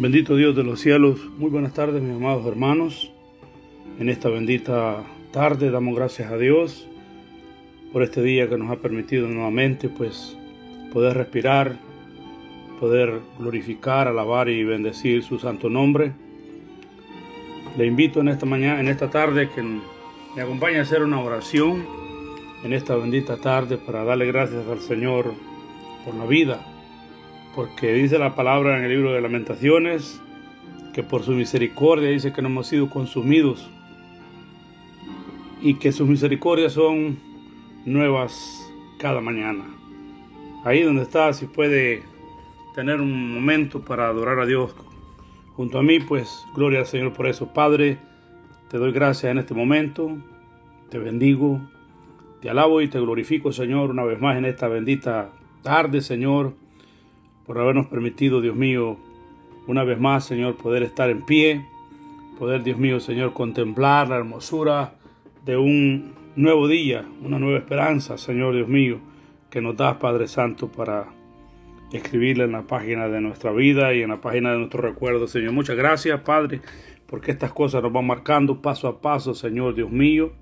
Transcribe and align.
Bendito 0.00 0.36
Dios 0.36 0.54
de 0.54 0.62
los 0.62 0.78
cielos, 0.78 1.18
muy 1.38 1.50
buenas 1.50 1.74
tardes 1.74 2.00
mis 2.00 2.14
amados 2.14 2.46
hermanos. 2.46 3.10
En 3.98 4.08
esta 4.08 4.28
bendita 4.28 5.02
tarde 5.32 5.72
damos 5.72 5.96
gracias 5.96 6.30
a 6.30 6.38
Dios 6.38 6.86
por 7.92 8.04
este 8.04 8.22
día 8.22 8.48
que 8.48 8.56
nos 8.56 8.70
ha 8.70 8.76
permitido 8.76 9.26
nuevamente 9.26 9.88
pues 9.88 10.38
poder 10.92 11.16
respirar, 11.16 11.80
poder 12.78 13.18
glorificar, 13.40 14.06
alabar 14.06 14.48
y 14.48 14.62
bendecir 14.62 15.24
su 15.24 15.40
santo 15.40 15.68
nombre. 15.68 16.12
Le 17.76 17.84
invito 17.84 18.20
en 18.20 18.28
esta 18.28 18.46
mañana, 18.46 18.78
en 18.78 18.86
esta 18.86 19.10
tarde 19.10 19.50
que 19.52 19.64
me 19.64 20.40
acompañe 20.40 20.78
a 20.78 20.82
hacer 20.82 21.02
una 21.02 21.20
oración 21.20 21.84
en 22.62 22.72
esta 22.72 22.94
bendita 22.94 23.38
tarde 23.38 23.78
para 23.78 24.04
darle 24.04 24.26
gracias 24.26 24.64
al 24.68 24.78
Señor 24.78 25.34
por 26.04 26.14
la 26.14 26.24
vida, 26.24 26.64
porque 27.58 27.92
dice 27.92 28.20
la 28.20 28.36
palabra 28.36 28.78
en 28.78 28.84
el 28.84 28.90
libro 28.90 29.12
de 29.12 29.20
lamentaciones 29.20 30.22
que 30.94 31.02
por 31.02 31.24
su 31.24 31.32
misericordia 31.32 32.08
dice 32.08 32.32
que 32.32 32.40
no 32.40 32.46
hemos 32.46 32.68
sido 32.68 32.88
consumidos 32.88 33.68
y 35.60 35.74
que 35.74 35.90
sus 35.90 36.06
misericordias 36.06 36.74
son 36.74 37.18
nuevas 37.84 38.64
cada 39.00 39.20
mañana. 39.20 39.64
Ahí 40.64 40.84
donde 40.84 41.02
está, 41.02 41.32
si 41.32 41.46
puede 41.46 42.04
tener 42.76 43.00
un 43.00 43.34
momento 43.34 43.80
para 43.80 44.06
adorar 44.06 44.38
a 44.38 44.46
Dios 44.46 44.76
junto 45.56 45.80
a 45.80 45.82
mí, 45.82 45.98
pues 45.98 46.46
gloria 46.54 46.78
al 46.78 46.86
Señor 46.86 47.12
por 47.12 47.26
eso. 47.26 47.52
Padre, 47.52 47.98
te 48.70 48.78
doy 48.78 48.92
gracias 48.92 49.32
en 49.32 49.38
este 49.38 49.54
momento, 49.54 50.16
te 50.90 50.98
bendigo, 50.98 51.60
te 52.40 52.50
alabo 52.50 52.82
y 52.82 52.86
te 52.86 53.00
glorifico, 53.00 53.50
Señor, 53.50 53.90
una 53.90 54.04
vez 54.04 54.20
más 54.20 54.36
en 54.36 54.44
esta 54.44 54.68
bendita 54.68 55.32
tarde, 55.64 56.02
Señor 56.02 56.67
por 57.48 57.58
habernos 57.58 57.86
permitido, 57.86 58.42
Dios 58.42 58.54
mío, 58.54 58.98
una 59.66 59.82
vez 59.82 59.98
más, 59.98 60.26
Señor, 60.26 60.56
poder 60.58 60.82
estar 60.82 61.08
en 61.08 61.22
pie, 61.22 61.64
poder, 62.38 62.62
Dios 62.62 62.76
mío, 62.76 63.00
Señor, 63.00 63.32
contemplar 63.32 64.10
la 64.10 64.16
hermosura 64.16 64.92
de 65.46 65.56
un 65.56 66.12
nuevo 66.36 66.68
día, 66.68 67.06
una 67.24 67.38
nueva 67.38 67.58
esperanza, 67.58 68.18
Señor 68.18 68.54
Dios 68.54 68.68
mío, 68.68 68.98
que 69.48 69.62
nos 69.62 69.78
das, 69.78 69.96
Padre 69.96 70.28
Santo, 70.28 70.68
para 70.68 71.06
escribirla 71.90 72.44
en 72.44 72.52
la 72.52 72.66
página 72.66 73.08
de 73.08 73.22
nuestra 73.22 73.50
vida 73.50 73.94
y 73.94 74.02
en 74.02 74.10
la 74.10 74.20
página 74.20 74.52
de 74.52 74.58
nuestro 74.58 74.82
recuerdo, 74.82 75.26
Señor. 75.26 75.52
Muchas 75.52 75.78
gracias, 75.78 76.20
Padre, 76.20 76.60
porque 77.06 77.30
estas 77.30 77.54
cosas 77.54 77.82
nos 77.82 77.90
van 77.90 78.06
marcando 78.06 78.60
paso 78.60 78.88
a 78.88 79.00
paso, 79.00 79.32
Señor 79.32 79.74
Dios 79.74 79.90
mío. 79.90 80.34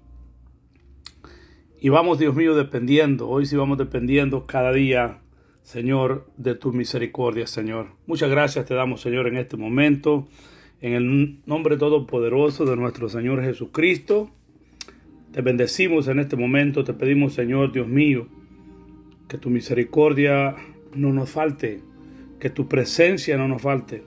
Y 1.80 1.88
vamos, 1.88 2.18
Dios 2.18 2.34
mío, 2.34 2.56
dependiendo, 2.56 3.28
hoy 3.28 3.46
sí 3.46 3.54
vamos 3.54 3.78
dependiendo 3.78 4.44
cada 4.44 4.72
día 4.72 5.20
Señor, 5.66 6.28
de 6.36 6.54
tu 6.54 6.72
misericordia, 6.72 7.48
Señor. 7.48 7.88
Muchas 8.06 8.30
gracias 8.30 8.66
te 8.66 8.74
damos, 8.74 9.00
Señor, 9.00 9.26
en 9.26 9.36
este 9.36 9.56
momento, 9.56 10.28
en 10.80 10.92
el 10.92 11.40
nombre 11.44 11.76
todopoderoso 11.76 12.64
de 12.66 12.76
nuestro 12.76 13.08
Señor 13.08 13.42
Jesucristo. 13.42 14.30
Te 15.32 15.42
bendecimos 15.42 16.06
en 16.06 16.20
este 16.20 16.36
momento, 16.36 16.84
te 16.84 16.92
pedimos, 16.92 17.34
Señor, 17.34 17.72
Dios 17.72 17.88
mío, 17.88 18.28
que 19.26 19.38
tu 19.38 19.50
misericordia 19.50 20.54
no 20.94 21.12
nos 21.12 21.30
falte, 21.30 21.80
que 22.38 22.48
tu 22.48 22.68
presencia 22.68 23.36
no 23.36 23.48
nos 23.48 23.60
falte. 23.60 24.04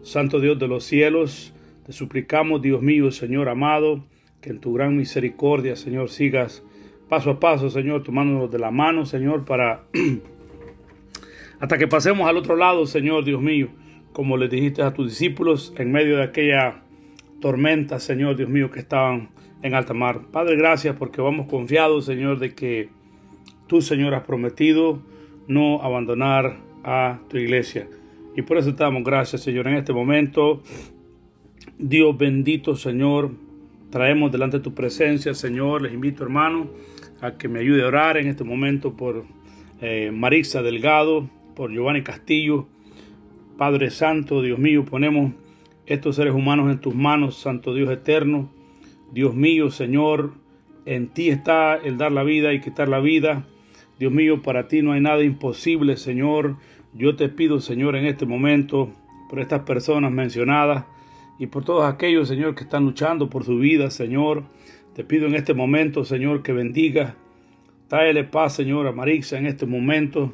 Santo 0.00 0.40
Dios 0.40 0.58
de 0.58 0.66
los 0.66 0.82
cielos, 0.82 1.52
te 1.84 1.92
suplicamos, 1.92 2.62
Dios 2.62 2.80
mío, 2.80 3.10
Señor 3.10 3.50
amado, 3.50 4.02
que 4.40 4.48
en 4.48 4.60
tu 4.60 4.72
gran 4.72 4.96
misericordia, 4.96 5.76
Señor, 5.76 6.08
sigas 6.08 6.62
paso 7.10 7.32
a 7.32 7.38
paso, 7.38 7.68
Señor, 7.68 8.02
tomándonos 8.02 8.50
de 8.50 8.58
la 8.58 8.70
mano, 8.70 9.04
Señor, 9.04 9.44
para 9.44 9.84
hasta 11.62 11.78
que 11.78 11.86
pasemos 11.86 12.28
al 12.28 12.36
otro 12.36 12.56
lado, 12.56 12.86
Señor 12.86 13.24
Dios 13.24 13.40
mío, 13.40 13.68
como 14.12 14.36
le 14.36 14.48
dijiste 14.48 14.82
a 14.82 14.92
tus 14.92 15.10
discípulos 15.10 15.72
en 15.78 15.92
medio 15.92 16.16
de 16.16 16.24
aquella 16.24 16.82
tormenta, 17.40 18.00
Señor 18.00 18.34
Dios 18.34 18.48
mío, 18.48 18.68
que 18.68 18.80
estaban 18.80 19.28
en 19.62 19.72
alta 19.76 19.94
mar. 19.94 20.22
Padre, 20.32 20.56
gracias 20.56 20.96
porque 20.96 21.20
vamos 21.22 21.46
confiados, 21.46 22.06
Señor, 22.06 22.40
de 22.40 22.52
que 22.56 22.88
tú, 23.68 23.80
Señor, 23.80 24.12
has 24.12 24.24
prometido 24.24 25.04
no 25.46 25.80
abandonar 25.82 26.56
a 26.82 27.20
tu 27.28 27.36
iglesia. 27.36 27.86
Y 28.34 28.42
por 28.42 28.58
eso 28.58 28.74
te 28.74 28.82
damos 28.82 29.04
gracias, 29.04 29.42
Señor, 29.42 29.68
en 29.68 29.74
este 29.74 29.92
momento. 29.92 30.64
Dios 31.78 32.18
bendito, 32.18 32.74
Señor, 32.74 33.30
traemos 33.88 34.32
delante 34.32 34.56
de 34.56 34.64
tu 34.64 34.74
presencia, 34.74 35.32
Señor. 35.32 35.82
Les 35.82 35.94
invito, 35.94 36.24
hermano, 36.24 36.70
a 37.20 37.38
que 37.38 37.46
me 37.46 37.60
ayude 37.60 37.84
a 37.84 37.86
orar 37.86 38.16
en 38.16 38.26
este 38.26 38.42
momento 38.42 38.96
por 38.96 39.22
eh, 39.80 40.10
Marisa 40.12 40.60
Delgado, 40.60 41.30
por 41.54 41.72
Giovanni 41.72 42.02
Castillo. 42.02 42.66
Padre 43.58 43.90
Santo, 43.90 44.42
Dios 44.42 44.58
mío, 44.58 44.84
ponemos 44.84 45.32
estos 45.86 46.16
seres 46.16 46.34
humanos 46.34 46.70
en 46.70 46.80
tus 46.80 46.94
manos, 46.94 47.36
Santo 47.36 47.74
Dios 47.74 47.90
eterno. 47.90 48.50
Dios 49.12 49.34
mío, 49.34 49.70
Señor, 49.70 50.32
en 50.86 51.08
ti 51.08 51.28
está 51.28 51.76
el 51.76 51.98
dar 51.98 52.12
la 52.12 52.22
vida 52.22 52.52
y 52.52 52.60
quitar 52.60 52.88
la 52.88 53.00
vida. 53.00 53.46
Dios 53.98 54.12
mío, 54.12 54.42
para 54.42 54.68
ti 54.68 54.82
no 54.82 54.92
hay 54.92 55.00
nada 55.00 55.22
imposible, 55.22 55.96
Señor. 55.96 56.56
Yo 56.94 57.16
te 57.16 57.28
pido, 57.28 57.60
Señor, 57.60 57.96
en 57.96 58.06
este 58.06 58.26
momento, 58.26 58.90
por 59.28 59.40
estas 59.40 59.60
personas 59.62 60.10
mencionadas 60.10 60.84
y 61.38 61.46
por 61.46 61.64
todos 61.64 61.84
aquellos, 61.84 62.28
Señor, 62.28 62.54
que 62.54 62.64
están 62.64 62.84
luchando 62.84 63.28
por 63.28 63.44
su 63.44 63.58
vida, 63.58 63.90
Señor. 63.90 64.44
Te 64.94 65.04
pido 65.04 65.26
en 65.26 65.34
este 65.34 65.54
momento, 65.54 66.04
Señor, 66.04 66.42
que 66.42 66.52
bendiga. 66.52 67.16
Tráele 67.88 68.24
paz, 68.24 68.54
Señor, 68.54 68.86
a 68.86 68.92
Marisa 68.92 69.38
en 69.38 69.46
este 69.46 69.66
momento 69.66 70.32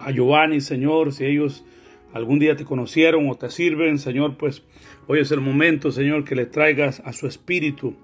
a 0.00 0.10
Giovanni, 0.10 0.60
Señor, 0.60 1.12
si 1.12 1.26
ellos 1.26 1.64
algún 2.12 2.38
día 2.38 2.56
te 2.56 2.64
conocieron 2.64 3.28
o 3.28 3.36
te 3.36 3.50
sirven, 3.50 3.98
Señor, 3.98 4.36
pues 4.36 4.64
hoy 5.06 5.20
es 5.20 5.30
el 5.30 5.40
momento, 5.40 5.92
Señor, 5.92 6.24
que 6.24 6.34
le 6.34 6.46
traigas 6.46 7.00
a 7.04 7.12
su 7.12 7.26
espíritu 7.26 7.94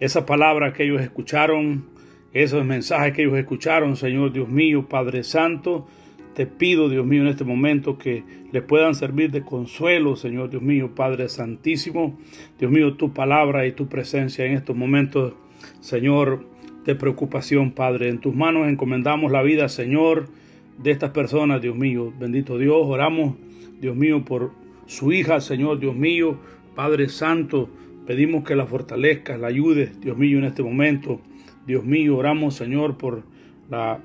esa 0.00 0.26
palabra 0.26 0.72
que 0.72 0.84
ellos 0.84 1.00
escucharon, 1.00 1.84
esos 2.32 2.64
mensajes 2.64 3.12
que 3.14 3.22
ellos 3.22 3.38
escucharon, 3.38 3.96
Señor 3.96 4.32
Dios 4.32 4.48
mío, 4.48 4.88
Padre 4.88 5.22
Santo. 5.24 5.86
Te 6.34 6.46
pido, 6.46 6.90
Dios 6.90 7.06
mío, 7.06 7.22
en 7.22 7.28
este 7.28 7.44
momento 7.44 7.96
que 7.96 8.22
les 8.52 8.62
puedan 8.62 8.94
servir 8.94 9.30
de 9.30 9.42
consuelo, 9.42 10.16
Señor 10.16 10.50
Dios 10.50 10.62
mío, 10.62 10.94
Padre 10.94 11.30
Santísimo. 11.30 12.18
Dios 12.58 12.70
mío, 12.70 12.94
tu 12.94 13.14
palabra 13.14 13.66
y 13.66 13.72
tu 13.72 13.88
presencia 13.88 14.44
en 14.44 14.52
estos 14.52 14.76
momentos, 14.76 15.32
Señor, 15.80 16.46
de 16.84 16.94
preocupación, 16.94 17.72
Padre. 17.72 18.10
En 18.10 18.20
tus 18.20 18.34
manos 18.34 18.68
encomendamos 18.68 19.32
la 19.32 19.42
vida, 19.42 19.68
Señor 19.70 20.28
de 20.78 20.90
estas 20.90 21.10
personas, 21.10 21.60
Dios 21.60 21.76
mío. 21.76 22.12
Bendito 22.18 22.58
Dios, 22.58 22.78
oramos, 22.82 23.34
Dios 23.80 23.96
mío, 23.96 24.24
por 24.24 24.52
su 24.86 25.12
hija, 25.12 25.40
Señor, 25.40 25.78
Dios 25.78 25.94
mío, 25.94 26.38
Padre 26.74 27.08
Santo. 27.08 27.68
Pedimos 28.06 28.44
que 28.44 28.54
la 28.54 28.66
fortalezcas, 28.66 29.40
la 29.40 29.48
ayudes, 29.48 30.00
Dios 30.00 30.16
mío, 30.16 30.38
en 30.38 30.44
este 30.44 30.62
momento. 30.62 31.20
Dios 31.66 31.84
mío, 31.84 32.16
oramos, 32.16 32.54
Señor, 32.54 32.96
por 32.96 33.24
la 33.68 34.00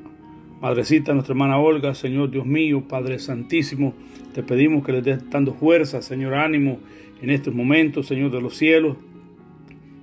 madrecita, 0.61 1.13
nuestra 1.13 1.33
hermana 1.33 1.59
Olga, 1.59 1.93
Señor, 1.93 2.31
Dios 2.31 2.45
mío, 2.45 2.83
Padre 2.87 3.19
Santísimo. 3.19 3.93
Te 4.33 4.43
pedimos 4.43 4.85
que 4.85 4.93
le 4.93 5.01
des 5.01 5.29
dando 5.29 5.53
fuerza, 5.53 6.01
Señor, 6.01 6.33
ánimo 6.33 6.79
en 7.21 7.29
estos 7.29 7.53
momentos, 7.53 8.07
Señor 8.07 8.31
de 8.31 8.41
los 8.41 8.57
cielos. 8.57 8.97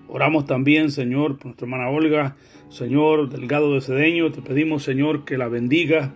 Oramos 0.06 0.46
también, 0.46 0.90
Señor, 0.90 1.36
por 1.36 1.46
nuestra 1.46 1.66
hermana 1.66 1.90
Olga, 1.90 2.36
Señor, 2.68 3.28
Delgado 3.28 3.74
de 3.74 3.80
Cedeño. 3.80 4.30
Te 4.30 4.40
pedimos, 4.40 4.82
Señor, 4.82 5.24
que 5.24 5.36
la 5.36 5.48
bendiga 5.48 6.14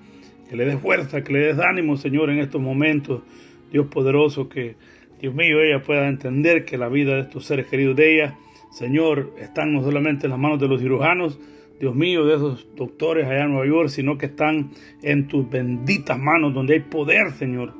que 0.53 0.59
le 0.59 0.67
des 0.67 0.79
fuerza, 0.79 1.25
que 1.25 1.33
le 1.33 1.39
des 1.47 1.59
ánimo, 1.59 1.97
Señor, 1.97 2.29
en 2.29 2.39
estos 2.39 2.61
momentos, 2.61 3.23
Dios 3.71 3.87
poderoso, 3.87 4.51
que 4.51 4.77
Dios 5.19 5.35
mío, 5.35 5.63
ella 5.63 5.83
pueda 5.83 6.07
entender 6.07 6.67
que 6.67 6.77
la 6.77 6.91
vida 6.91 7.15
de 7.15 7.23
estos 7.23 7.47
seres 7.47 7.69
queridos 7.69 7.97
de 7.97 8.15
ella, 8.15 8.37
Señor, 8.71 9.33
están 9.39 9.73
no 9.73 9.83
solamente 9.83 10.27
en 10.27 10.31
las 10.33 10.39
manos 10.39 10.61
de 10.61 10.69
los 10.69 10.83
cirujanos, 10.83 11.41
Dios 11.81 11.95
mío, 11.95 12.27
de 12.27 12.35
esos 12.35 12.69
doctores 12.77 13.27
allá 13.27 13.45
en 13.45 13.53
Nueva 13.53 13.67
York, 13.67 13.89
sino 13.89 14.19
que 14.19 14.27
están 14.27 14.73
en 15.03 15.27
tus 15.27 15.49
benditas 15.49 16.19
manos, 16.19 16.53
donde 16.53 16.75
hay 16.75 16.81
poder, 16.81 17.31
Señor, 17.31 17.73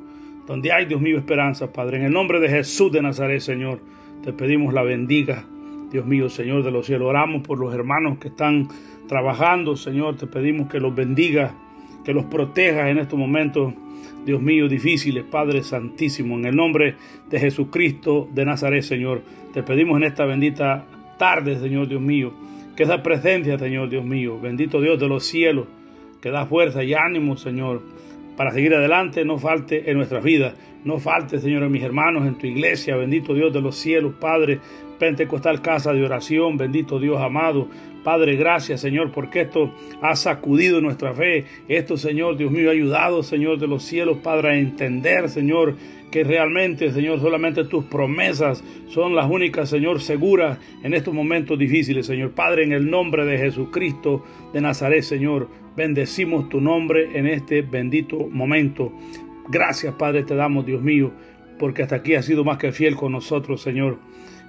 donde 0.47 0.71
hay, 0.71 0.85
Dios 0.85 0.99
mío, 0.99 1.19
esperanza, 1.19 1.71
Padre. 1.71 1.97
En 1.97 2.05
el 2.05 2.11
nombre 2.11 2.39
de 2.39 2.49
Jesús 2.49 2.91
de 2.91 3.03
Nazaret, 3.03 3.41
Señor, 3.41 3.81
te 4.23 4.33
pedimos 4.33 4.73
la 4.73 4.81
bendiga, 4.81 5.45
Dios 5.91 6.07
mío, 6.07 6.27
Señor 6.27 6.63
de 6.63 6.71
los 6.71 6.87
cielos. 6.87 7.07
Oramos 7.07 7.43
por 7.43 7.59
los 7.59 7.71
hermanos 7.71 8.17
que 8.17 8.29
están 8.29 8.67
trabajando, 9.07 9.75
Señor, 9.75 10.17
te 10.17 10.25
pedimos 10.25 10.71
que 10.71 10.79
los 10.79 10.95
bendiga 10.95 11.53
que 12.03 12.13
los 12.13 12.25
protejas 12.25 12.89
en 12.89 12.97
estos 12.97 13.17
momentos, 13.17 13.73
Dios 14.25 14.41
mío, 14.41 14.67
difíciles, 14.67 15.23
Padre 15.23 15.63
Santísimo, 15.63 16.35
en 16.35 16.45
el 16.45 16.55
nombre 16.55 16.95
de 17.29 17.39
Jesucristo 17.39 18.27
de 18.33 18.45
Nazaret, 18.45 18.83
Señor. 18.83 19.21
Te 19.53 19.63
pedimos 19.63 19.97
en 19.97 20.03
esta 20.03 20.25
bendita 20.25 20.85
tarde, 21.17 21.59
Señor 21.59 21.87
Dios 21.87 22.01
mío, 22.01 22.33
que 22.75 22.83
esa 22.83 23.03
presencia, 23.03 23.57
Señor 23.57 23.89
Dios 23.89 24.05
mío, 24.05 24.39
bendito 24.39 24.81
Dios 24.81 24.99
de 24.99 25.07
los 25.07 25.25
cielos, 25.25 25.67
que 26.21 26.31
da 26.31 26.45
fuerza 26.45 26.83
y 26.83 26.93
ánimo, 26.93 27.37
Señor, 27.37 27.81
para 28.35 28.51
seguir 28.51 28.73
adelante, 28.73 29.25
no 29.25 29.37
falte 29.37 29.91
en 29.91 29.97
nuestras 29.97 30.23
vidas. 30.23 30.55
No 30.83 30.99
falte, 30.99 31.39
Señor, 31.39 31.63
en 31.63 31.71
mis 31.71 31.83
hermanos, 31.83 32.25
en 32.27 32.37
tu 32.37 32.45
iglesia, 32.45 32.97
bendito 32.97 33.33
Dios 33.33 33.53
de 33.53 33.61
los 33.61 33.75
cielos, 33.75 34.15
Padre, 34.19 34.59
Pentecostal 34.99 35.61
Casa 35.61 35.93
de 35.93 36.03
Oración, 36.03 36.57
bendito 36.57 36.99
Dios 36.99 37.21
amado. 37.21 37.67
Padre, 38.03 38.35
gracias, 38.35 38.81
Señor, 38.81 39.11
porque 39.11 39.41
esto 39.41 39.73
ha 40.01 40.15
sacudido 40.15 40.81
nuestra 40.81 41.13
fe. 41.13 41.45
Esto, 41.69 41.95
Señor, 41.95 42.35
Dios 42.37 42.51
mío, 42.51 42.69
ha 42.69 42.73
ayudado, 42.73 43.23
Señor 43.23 43.59
de 43.59 43.67
los 43.67 43.83
cielos, 43.83 44.17
Padre, 44.17 44.49
a 44.49 44.57
entender, 44.57 45.29
Señor, 45.29 45.75
que 46.11 46.23
realmente, 46.23 46.91
Señor, 46.91 47.21
solamente 47.21 47.63
tus 47.63 47.85
promesas 47.85 48.63
son 48.87 49.15
las 49.15 49.29
únicas, 49.29 49.69
Señor, 49.69 50.01
seguras 50.01 50.59
en 50.83 50.93
estos 50.93 51.13
momentos 51.13 51.57
difíciles, 51.57 52.05
Señor. 52.05 52.31
Padre, 52.31 52.65
en 52.65 52.73
el 52.73 52.89
nombre 52.89 53.25
de 53.25 53.37
Jesucristo 53.37 54.23
de 54.53 54.61
Nazaret, 54.61 55.01
Señor, 55.03 55.47
bendecimos 55.75 56.49
tu 56.49 56.59
nombre 56.59 57.17
en 57.17 57.25
este 57.25 57.61
bendito 57.61 58.27
momento. 58.27 58.91
Gracias, 59.49 59.95
Padre, 59.95 60.23
te 60.23 60.35
damos, 60.35 60.65
Dios 60.65 60.81
mío, 60.81 61.11
porque 61.57 61.83
hasta 61.83 61.95
aquí 61.95 62.15
has 62.15 62.25
sido 62.25 62.43
más 62.43 62.57
que 62.57 62.73
fiel 62.73 62.95
con 62.95 63.13
nosotros, 63.13 63.61
Señor. 63.61 63.97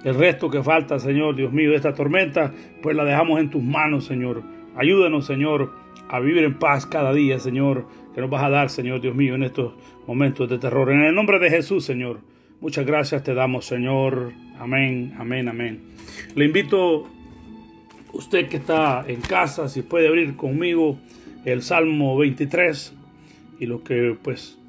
El 0.05 0.13
resto 0.13 0.51
que 0.51 0.61
falta, 0.61 0.99
Señor, 0.99 1.35
Dios 1.35 1.51
mío, 1.51 1.71
de 1.71 1.77
esta 1.77 1.95
tormenta, 1.95 2.53
pues 2.83 2.95
la 2.95 3.03
dejamos 3.03 3.39
en 3.39 3.49
tus 3.49 3.63
manos, 3.63 4.05
Señor. 4.05 4.43
Ayúdanos, 4.75 5.25
Señor, 5.25 5.71
a 6.07 6.19
vivir 6.19 6.43
en 6.43 6.59
paz 6.59 6.85
cada 6.85 7.11
día, 7.11 7.39
Señor, 7.39 7.87
que 8.13 8.21
nos 8.21 8.29
vas 8.29 8.43
a 8.43 8.49
dar, 8.51 8.69
Señor, 8.69 9.01
Dios 9.01 9.15
mío, 9.15 9.33
en 9.33 9.41
estos 9.41 9.73
momentos 10.05 10.47
de 10.47 10.59
terror. 10.59 10.91
En 10.91 11.01
el 11.01 11.15
nombre 11.15 11.39
de 11.39 11.49
Jesús, 11.49 11.85
Señor. 11.85 12.19
Muchas 12.61 12.85
gracias 12.85 13.23
te 13.23 13.33
damos, 13.33 13.65
Señor. 13.65 14.31
Amén, 14.59 15.15
amén, 15.17 15.49
amén. 15.49 15.81
Le 16.35 16.45
invito, 16.45 17.09
usted 18.13 18.47
que 18.47 18.57
está 18.57 19.03
en 19.07 19.21
casa, 19.21 19.69
si 19.69 19.81
puede 19.81 20.07
abrir 20.07 20.35
conmigo 20.35 20.99
el 21.45 21.63
Salmo 21.63 22.15
23 22.15 22.95
y 23.59 23.65
los 23.65 23.81
que 23.81 24.15
pues 24.21 24.59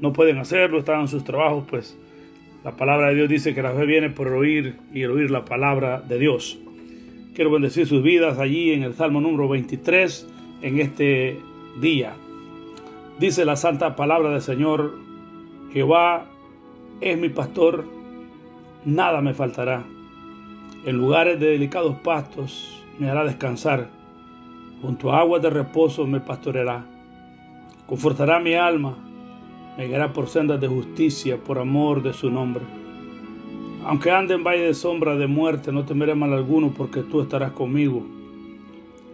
no 0.00 0.14
pueden 0.14 0.38
hacerlo, 0.38 0.78
están 0.78 1.02
en 1.02 1.08
sus 1.08 1.22
trabajos, 1.22 1.66
pues 1.68 1.98
la 2.66 2.72
palabra 2.72 3.10
de 3.10 3.14
Dios 3.14 3.28
dice 3.28 3.54
que 3.54 3.62
la 3.62 3.70
fe 3.70 3.86
viene 3.86 4.10
por 4.10 4.26
oír 4.26 4.74
y 4.92 5.02
el 5.02 5.12
oír 5.12 5.30
la 5.30 5.44
palabra 5.44 6.00
de 6.00 6.18
Dios. 6.18 6.58
Quiero 7.32 7.52
bendecir 7.52 7.86
sus 7.86 8.02
vidas 8.02 8.40
allí 8.40 8.72
en 8.72 8.82
el 8.82 8.94
Salmo 8.94 9.20
número 9.20 9.48
23 9.48 10.28
en 10.62 10.80
este 10.80 11.38
día. 11.80 12.14
Dice 13.20 13.44
la 13.44 13.54
santa 13.54 13.94
palabra 13.94 14.30
del 14.30 14.40
Señor, 14.40 14.96
Jehová 15.72 16.26
es 17.00 17.16
mi 17.16 17.28
pastor, 17.28 17.84
nada 18.84 19.20
me 19.20 19.32
faltará. 19.32 19.84
En 20.84 20.96
lugares 20.96 21.38
de 21.38 21.50
delicados 21.50 21.94
pastos 22.00 22.82
me 22.98 23.08
hará 23.08 23.22
descansar, 23.22 23.90
junto 24.82 25.12
a 25.12 25.20
aguas 25.20 25.40
de 25.40 25.50
reposo 25.50 26.04
me 26.04 26.18
pastoreará. 26.18 26.84
Confortará 27.86 28.40
mi 28.40 28.54
alma 28.54 29.05
me 29.76 29.86
guiará 29.86 30.12
por 30.12 30.28
sendas 30.28 30.60
de 30.60 30.68
justicia 30.68 31.36
por 31.36 31.58
amor 31.58 32.02
de 32.02 32.12
su 32.12 32.30
nombre. 32.30 32.64
Aunque 33.84 34.10
ande 34.10 34.34
en 34.34 34.42
valle 34.42 34.62
de 34.62 34.74
sombra 34.74 35.16
de 35.16 35.26
muerte, 35.26 35.70
no 35.70 35.84
temeré 35.84 36.14
mal 36.14 36.32
alguno, 36.32 36.72
porque 36.76 37.02
tú 37.02 37.20
estarás 37.20 37.52
conmigo. 37.52 38.04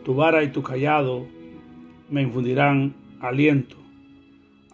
Tu 0.04 0.14
vara 0.14 0.42
y 0.42 0.52
tu 0.52 0.62
callado 0.62 1.26
me 2.08 2.22
infundirán 2.22 2.94
aliento. 3.20 3.76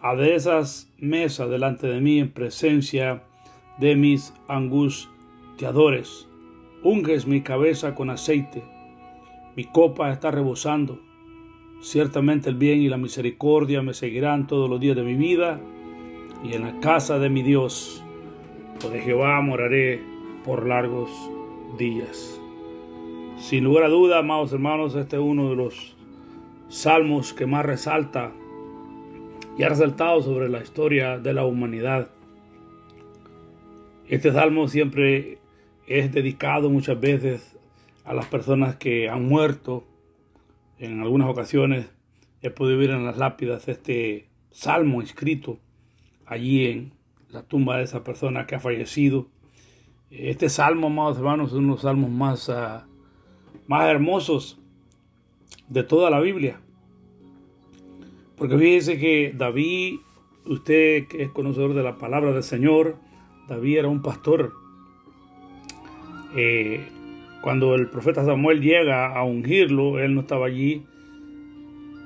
A 0.01 0.15
de 0.15 0.35
esas 0.35 0.89
mesas 0.97 1.49
delante 1.49 1.87
de 1.87 1.99
mí 1.99 2.19
en 2.19 2.29
presencia 2.29 3.23
de 3.77 3.95
mis 3.95 4.33
angustiadores. 4.47 6.27
Unges 6.83 7.27
mi 7.27 7.41
cabeza 7.41 7.93
con 7.95 8.09
aceite, 8.09 8.63
mi 9.57 9.65
copa 9.65 10.11
está 10.13 10.31
rebosando. 10.31 11.01
Ciertamente 11.81 12.49
el 12.49 12.55
bien 12.55 12.81
y 12.81 12.87
la 12.87 12.97
misericordia 12.97 13.81
me 13.81 13.93
seguirán 13.93 14.47
todos 14.47 14.69
los 14.69 14.79
días 14.79 14.95
de 14.95 15.03
mi 15.03 15.15
vida 15.15 15.59
y 16.43 16.53
en 16.53 16.63
la 16.63 16.79
casa 16.79 17.19
de 17.19 17.29
mi 17.29 17.43
Dios, 17.43 18.03
o 18.85 18.89
de 18.89 19.01
Jehová 19.01 19.41
moraré 19.41 20.01
por 20.45 20.65
largos 20.65 21.09
días. 21.77 22.39
Sin 23.37 23.63
lugar 23.63 23.85
a 23.85 23.89
duda, 23.89 24.19
amados 24.19 24.53
hermanos, 24.53 24.95
este 24.95 25.17
es 25.17 25.21
uno 25.21 25.49
de 25.49 25.55
los 25.55 25.95
salmos 26.69 27.33
que 27.33 27.45
más 27.45 27.65
resalta 27.65 28.31
y 29.57 29.63
ha 29.63 29.69
resaltado 29.69 30.21
sobre 30.21 30.49
la 30.49 30.61
historia 30.61 31.17
de 31.17 31.33
la 31.33 31.45
humanidad. 31.45 32.09
Este 34.07 34.31
salmo 34.31 34.67
siempre 34.67 35.39
es 35.87 36.13
dedicado 36.13 36.69
muchas 36.69 36.99
veces 36.99 37.57
a 38.05 38.13
las 38.13 38.25
personas 38.27 38.75
que 38.77 39.09
han 39.09 39.25
muerto. 39.25 39.83
En 40.77 41.01
algunas 41.01 41.29
ocasiones 41.29 41.91
he 42.41 42.49
podido 42.49 42.79
ver 42.79 42.91
en 42.91 43.05
las 43.05 43.17
lápidas 43.17 43.67
este 43.67 44.27
salmo 44.51 45.01
escrito 45.01 45.59
allí 46.29 46.67
en 46.67 46.93
la 47.31 47.43
tumba 47.43 47.77
de 47.77 47.83
esa 47.83 48.03
persona 48.03 48.45
que 48.45 48.55
ha 48.55 48.59
fallecido. 48.59 49.27
Este 50.11 50.47
salmo, 50.49 50.87
amados 50.87 51.17
hermanos, 51.17 51.49
es 51.49 51.55
uno 51.55 51.67
de 51.67 51.73
los 51.73 51.81
salmos 51.81 52.09
más, 52.09 52.49
ah, 52.49 52.87
más 53.67 53.89
hermosos 53.89 54.59
de 55.67 55.83
toda 55.83 56.09
la 56.09 56.19
Biblia. 56.19 56.61
Porque 58.37 58.57
fíjese 58.57 58.99
que 58.99 59.33
David, 59.35 59.99
usted 60.45 61.07
que 61.07 61.23
es 61.23 61.31
conocedor 61.31 61.73
de 61.73 61.83
la 61.83 61.97
palabra 61.97 62.31
del 62.31 62.43
Señor, 62.43 62.95
David 63.47 63.79
era 63.79 63.87
un 63.87 64.01
pastor. 64.01 64.53
Eh, 66.35 66.87
cuando 67.41 67.73
el 67.75 67.89
profeta 67.89 68.23
Samuel 68.23 68.61
llega 68.61 69.15
a 69.15 69.23
ungirlo, 69.23 69.99
él 69.99 70.13
no 70.13 70.21
estaba 70.21 70.45
allí. 70.45 70.85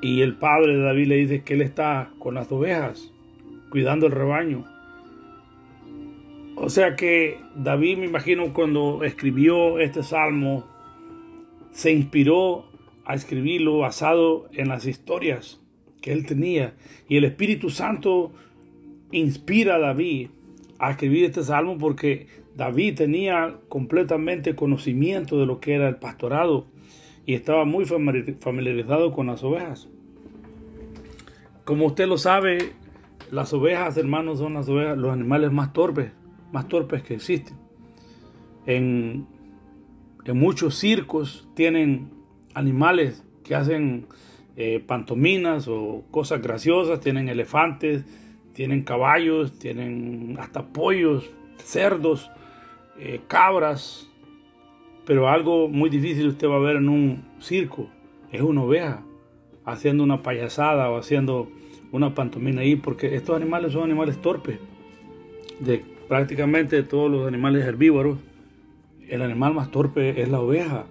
Y 0.01 0.21
el 0.21 0.35
padre 0.35 0.75
de 0.75 0.83
David 0.83 1.07
le 1.07 1.15
dice 1.15 1.43
que 1.43 1.53
él 1.53 1.61
está 1.61 2.11
con 2.19 2.35
las 2.35 2.51
ovejas 2.51 3.12
cuidando 3.73 4.05
el 4.05 4.11
rebaño. 4.11 4.65
O 6.55 6.69
sea 6.69 6.95
que 6.95 7.39
David, 7.55 7.97
me 7.97 8.05
imagino, 8.05 8.53
cuando 8.53 9.03
escribió 9.03 9.79
este 9.79 10.03
salmo, 10.03 10.63
se 11.71 11.91
inspiró 11.91 12.65
a 13.03 13.15
escribirlo 13.15 13.79
basado 13.79 14.47
en 14.53 14.67
las 14.67 14.85
historias 14.85 15.59
que 16.03 16.11
él 16.11 16.27
tenía. 16.27 16.75
Y 17.09 17.17
el 17.17 17.23
Espíritu 17.23 17.71
Santo 17.71 18.31
inspira 19.11 19.77
a 19.77 19.79
David 19.79 20.29
a 20.77 20.91
escribir 20.91 21.25
este 21.25 21.41
salmo 21.41 21.79
porque 21.79 22.27
David 22.55 22.93
tenía 22.93 23.55
completamente 23.69 24.53
conocimiento 24.53 25.39
de 25.39 25.47
lo 25.47 25.59
que 25.59 25.73
era 25.73 25.89
el 25.89 25.95
pastorado 25.95 26.67
y 27.25 27.33
estaba 27.33 27.65
muy 27.65 27.85
familiarizado 27.85 29.13
con 29.13 29.25
las 29.25 29.43
ovejas. 29.43 29.89
Como 31.63 31.87
usted 31.87 32.07
lo 32.07 32.19
sabe, 32.19 32.73
las 33.33 33.51
ovejas, 33.51 33.97
hermanos, 33.97 34.37
son 34.37 34.53
las 34.53 34.69
ovejas, 34.69 34.97
los 34.97 35.11
animales 35.11 35.51
más 35.51 35.73
torpes, 35.73 36.11
más 36.51 36.67
torpes 36.67 37.01
que 37.01 37.15
existen. 37.15 37.57
En, 38.65 39.27
muchos 40.33 40.75
circos 40.75 41.49
tienen 41.53 42.11
animales 42.53 43.25
que 43.43 43.55
hacen 43.55 44.05
eh, 44.55 44.81
pantominas 44.85 45.67
o 45.67 46.03
cosas 46.11 46.41
graciosas, 46.41 47.01
tienen 47.01 47.27
elefantes, 47.27 48.05
tienen 48.53 48.83
caballos, 48.83 49.57
tienen 49.59 50.37
hasta 50.39 50.67
pollos, 50.67 51.29
cerdos, 51.57 52.29
eh, 52.99 53.19
cabras, 53.27 54.07
pero 55.05 55.27
algo 55.27 55.67
muy 55.67 55.89
difícil 55.89 56.27
usted 56.27 56.47
va 56.47 56.55
a 56.55 56.59
ver 56.59 56.77
en 56.77 56.87
un 56.87 57.25
circo 57.39 57.89
es 58.33 58.41
una 58.41 58.63
oveja 58.63 59.03
haciendo 59.63 60.03
una 60.03 60.23
payasada 60.23 60.89
o 60.89 60.97
haciendo 60.97 61.49
una 61.93 62.15
pantomina 62.15 62.61
ahí, 62.61 62.75
porque 62.75 63.15
estos 63.15 63.35
animales 63.35 63.71
son 63.71 63.83
animales 63.83 64.21
torpes. 64.21 64.59
De 65.59 65.85
prácticamente 66.09 66.81
todos 66.83 67.09
los 67.09 67.27
animales 67.27 67.63
herbívoros, 67.65 68.17
el 69.07 69.21
animal 69.21 69.53
más 69.53 69.69
torpe 69.69 70.21
es 70.21 70.27
la 70.27 70.41
oveja. 70.41 70.85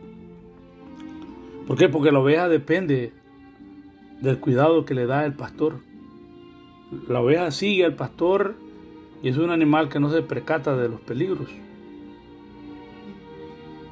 ¿Por 1.67 1.77
qué? 1.77 1.89
Porque 1.89 2.13
la 2.13 2.21
oveja 2.21 2.49
depende 2.49 3.13
del 4.21 4.39
cuidado 4.39 4.85
que 4.85 4.95
le 4.95 5.07
da 5.07 5.27
el 5.27 5.35
pastor. 5.35 5.81
La 7.09 7.21
oveja 7.21 7.51
sigue 7.51 7.85
al 7.85 7.97
pastor 7.97 8.55
y 9.25 9.29
es 9.29 9.39
un 9.39 9.51
animal 9.51 9.89
que 9.89 9.99
no 9.99 10.09
se 10.09 10.23
percata 10.23 10.77
de 10.77 10.89
los 10.89 11.01
peligros. 11.01 11.49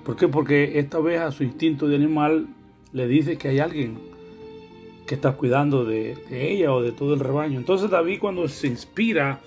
¿Por 0.04 0.14
qué? 0.14 0.28
Porque 0.28 0.78
esta 0.78 1.00
oveja, 1.00 1.32
su 1.32 1.42
instinto 1.42 1.88
de 1.88 1.96
animal, 1.96 2.46
le 2.92 3.08
dice 3.08 3.36
que 3.36 3.48
hay 3.48 3.58
alguien 3.58 4.09
que 5.10 5.16
está 5.16 5.32
cuidando 5.32 5.84
de, 5.84 6.16
ella 6.30 6.72
o 6.72 6.80
de 6.80 6.92
todo 6.92 7.14
el 7.14 7.18
rebaño. 7.18 7.58
Entonces 7.58 7.90
David 7.90 8.20
cuando 8.20 8.46
se 8.46 8.68
inspira 8.68 9.40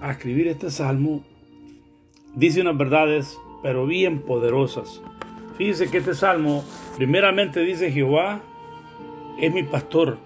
a 0.00 0.12
escribir 0.12 0.46
este 0.46 0.70
salmo, 0.70 1.24
dice 2.36 2.60
unas 2.60 2.78
verdades, 2.78 3.36
pero 3.60 3.84
bien 3.84 4.20
poderosas. 4.20 5.02
Fíjese 5.56 5.90
que 5.90 5.98
este 5.98 6.14
salmo 6.14 6.62
primeramente 6.96 7.58
dice 7.58 7.90
Jehová 7.90 8.42
es 9.40 9.52
mi 9.52 9.64
pastor. 9.64 10.18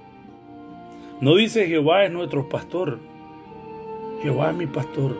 No 1.22 1.36
dice 1.36 1.66
Jehová 1.66 2.04
es 2.04 2.12
nuestro 2.12 2.50
pastor. 2.50 2.98
Jehová 4.20 4.50
es 4.50 4.56
mi 4.58 4.66
pastor. 4.66 5.16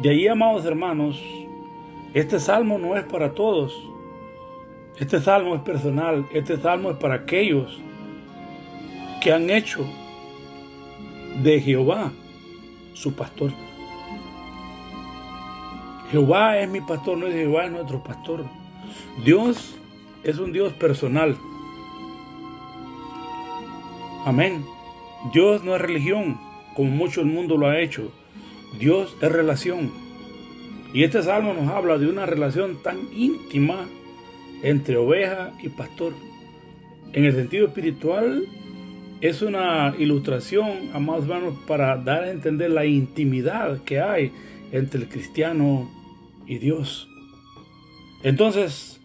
De 0.00 0.08
ahí, 0.08 0.26
amados 0.26 0.64
hermanos, 0.64 1.22
este 2.14 2.40
salmo 2.40 2.78
no 2.78 2.96
es 2.96 3.04
para 3.04 3.34
todos. 3.34 3.78
Este 4.98 5.20
salmo 5.20 5.54
es 5.54 5.60
personal. 5.60 6.26
Este 6.32 6.56
salmo 6.56 6.92
es 6.92 6.96
para 6.96 7.16
aquellos 7.16 7.78
que 9.26 9.32
han 9.32 9.50
hecho 9.50 9.84
de 11.42 11.60
Jehová, 11.60 12.12
su 12.94 13.16
pastor. 13.16 13.50
Jehová 16.12 16.60
es 16.60 16.68
mi 16.68 16.80
pastor, 16.80 17.18
no 17.18 17.26
es 17.26 17.34
Jehová, 17.34 17.64
es 17.64 17.72
nuestro 17.72 18.04
pastor. 18.04 18.44
Dios 19.24 19.74
es 20.22 20.38
un 20.38 20.52
Dios 20.52 20.74
personal. 20.74 21.36
Amén. 24.24 24.64
Dios 25.32 25.64
no 25.64 25.74
es 25.74 25.80
religión, 25.80 26.38
como 26.76 26.90
mucho 26.90 27.20
el 27.20 27.26
mundo 27.26 27.56
lo 27.56 27.66
ha 27.66 27.80
hecho. 27.80 28.12
Dios 28.78 29.16
es 29.20 29.32
relación. 29.32 29.90
Y 30.94 31.02
este 31.02 31.20
salmo 31.24 31.52
nos 31.52 31.66
habla 31.66 31.98
de 31.98 32.06
una 32.06 32.26
relación 32.26 32.80
tan 32.80 33.12
íntima 33.12 33.88
entre 34.62 34.96
oveja 34.96 35.52
y 35.64 35.68
pastor. 35.70 36.12
En 37.12 37.24
el 37.24 37.34
sentido 37.34 37.66
espiritual, 37.66 38.46
es 39.20 39.42
una 39.42 39.94
ilustración, 39.98 40.90
amados 40.92 41.24
hermanos, 41.24 41.54
para 41.66 41.96
dar 41.96 42.24
a 42.24 42.30
entender 42.30 42.70
la 42.70 42.84
intimidad 42.84 43.82
que 43.84 44.00
hay 44.00 44.32
entre 44.72 45.00
el 45.00 45.08
cristiano 45.08 45.90
y 46.46 46.58
Dios. 46.58 47.08
Entonces, 48.22 49.00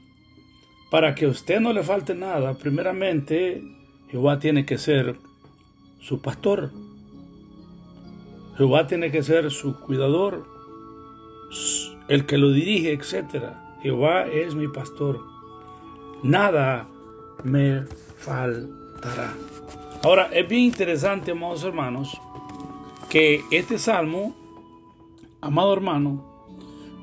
para 0.90 1.16
que 1.16 1.26
a 1.26 1.30
usted 1.30 1.62
no 1.62 1.72
le 1.72 1.84
falte 1.84 2.14
nada, 2.16 2.54
primeramente, 2.56 3.64
Jehová 4.10 4.40
tiene 4.40 4.66
que 4.66 4.78
ser 4.78 5.16
su 6.00 6.22
pastor. 6.22 6.72
Jehová 8.58 8.88
tiene 8.88 9.12
que 9.12 9.24
ser 9.24 9.50
su 9.52 9.80
cuidador, 9.80 10.46
el 12.10 12.26
que 12.26 12.38
lo 12.38 12.52
dirige, 12.52 12.92
etc. 12.92 13.54
Jehová 13.82 14.28
es 14.28 14.56
mi 14.56 14.68
pastor. 14.68 15.22
Nada 16.24 16.88
me 17.44 17.84
faltará. 18.18 19.34
Ahora, 20.04 20.30
es 20.34 20.48
bien 20.48 20.64
interesante, 20.64 21.30
amados 21.30 21.64
hermanos, 21.64 22.20
que 23.08 23.44
este 23.52 23.78
salmo, 23.78 24.34
amado 25.42 25.74
hermano, 25.74 26.26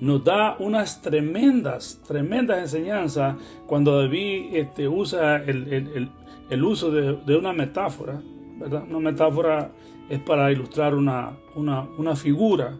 nos 0.00 0.24
da 0.24 0.56
unas 0.58 1.00
tremendas, 1.00 2.02
tremendas 2.08 2.58
enseñanzas 2.58 3.36
cuando 3.68 3.96
David 3.96 4.56
este, 4.56 4.88
usa 4.88 5.36
el, 5.36 6.10
uso 6.64 6.90
de, 6.90 7.36
una 7.36 7.52
metáfora, 7.52 8.20
¿verdad? 8.56 8.82
Una 8.90 8.98
metáfora 8.98 9.70
es 10.08 10.18
para 10.18 10.50
ilustrar 10.50 10.96
una, 10.96 11.36
una, 11.54 12.16
figura, 12.16 12.76